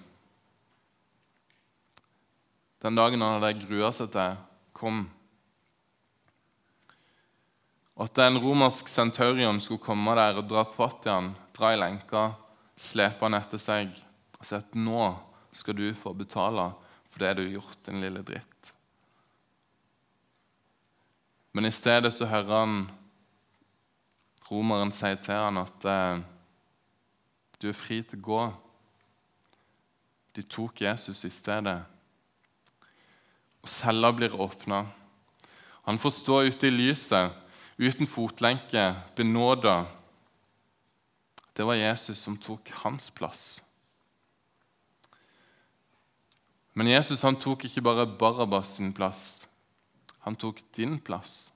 Den 2.81 2.97
dagen 2.97 3.21
han 3.21 3.37
hadde 3.37 3.67
grua 3.67 3.91
seg 3.93 4.09
til, 4.15 4.39
kom 4.73 5.03
at 8.01 8.19
en 8.25 8.39
romersk 8.41 8.89
centurion 8.89 9.61
skulle 9.61 9.83
komme 9.85 10.15
der 10.17 10.41
og 10.41 10.49
dra 10.49 10.65
fatt 10.65 11.05
i 11.05 11.13
han, 11.13 11.35
dra 11.57 11.75
i 11.75 11.81
lenka, 11.81 12.31
slepe 12.81 13.27
han 13.27 13.37
etter 13.37 13.61
seg 13.61 13.93
og 14.39 14.47
si 14.49 14.57
at 14.57 14.77
nå 14.79 15.11
skal 15.53 15.77
du 15.77 15.91
få 15.97 16.15
betale 16.17 16.71
for 17.11 17.21
det 17.21 17.35
du 17.37 17.43
har 17.43 17.55
gjort, 17.59 17.79
din 17.85 18.01
lille 18.01 18.23
dritt. 18.25 18.73
Men 21.53 21.67
i 21.67 21.75
stedet 21.75 22.13
så 22.15 22.29
hører 22.31 22.55
han 22.55 22.77
romeren 24.51 24.93
si 24.95 25.11
til 25.23 25.37
han 25.37 25.59
at 25.61 25.87
eh, 25.91 26.23
du 27.61 27.69
er 27.69 27.77
fri 27.77 28.01
til 28.07 28.23
å 28.23 28.27
gå. 28.29 28.43
De 30.39 30.47
tok 30.47 30.81
Jesus 30.87 31.25
i 31.27 31.33
stedet. 31.35 31.77
Og 33.61 33.69
cella 33.69 34.13
blir 34.15 34.39
åpna. 34.41 34.85
Han 35.85 35.99
får 36.01 36.15
stå 36.17 36.39
ute 36.47 36.71
i 36.71 36.73
lyset, 36.73 37.35
uten 37.81 38.07
fotlenke, 38.07 38.95
benåda. 39.17 39.87
Det 41.57 41.65
var 41.65 41.81
Jesus 41.81 42.21
som 42.21 42.37
tok 42.37 42.69
hans 42.83 43.11
plass. 43.11 43.63
Men 46.77 46.91
Jesus 46.93 47.25
han 47.25 47.39
tok 47.41 47.65
ikke 47.67 47.83
bare 47.85 48.07
Barabas 48.21 48.77
sin 48.77 48.93
plass. 48.97 49.47
Han 50.25 50.37
tok 50.37 50.61
din 50.77 50.99
plass. 51.01 51.51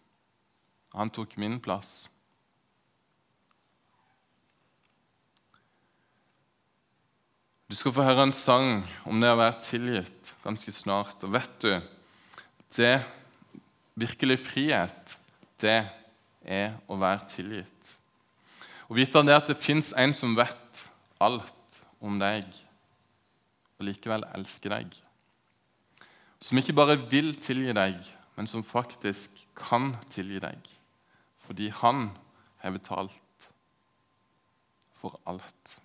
Han 0.97 1.13
tok 1.13 1.37
min 1.37 1.61
plass. 1.61 2.09
Du 7.69 7.77
skal 7.77 7.93
få 7.97 8.05
høre 8.07 8.25
en 8.29 8.33
sang 8.37 8.85
om 9.09 9.21
det 9.21 9.33
å 9.33 9.41
være 9.41 9.61
tilgitt 9.65 10.33
ganske 10.45 10.73
snart. 10.73 11.21
Og 11.27 11.35
vet 11.37 11.55
du, 11.65 11.73
det 12.77 12.95
virkelig 13.99 14.39
frihet, 14.45 15.17
det 15.61 15.79
er 16.45 16.77
å 16.89 16.99
være 17.01 17.27
tilgitt. 17.31 17.95
Og 18.89 18.99
vite 18.99 19.23
det 19.25 19.37
at 19.37 19.49
det 19.49 19.59
fins 19.61 19.93
en 19.97 20.13
som 20.17 20.37
vet 20.37 20.85
alt 21.25 21.81
om 22.05 22.19
deg, 22.21 22.45
og 23.79 23.89
likevel 23.89 24.27
elsker 24.37 24.77
deg. 24.77 24.93
Som 26.45 26.61
ikke 26.61 26.77
bare 26.77 26.99
vil 27.11 27.33
tilgi 27.41 27.73
deg, 27.77 27.97
men 28.37 28.51
som 28.51 28.65
faktisk 28.67 29.33
kan 29.57 29.95
tilgi 30.13 30.43
deg. 30.45 30.61
Fordi 31.41 31.71
han 31.81 32.11
har 32.61 32.75
betalt 32.77 33.49
for 34.97 35.17
alt. 35.29 35.79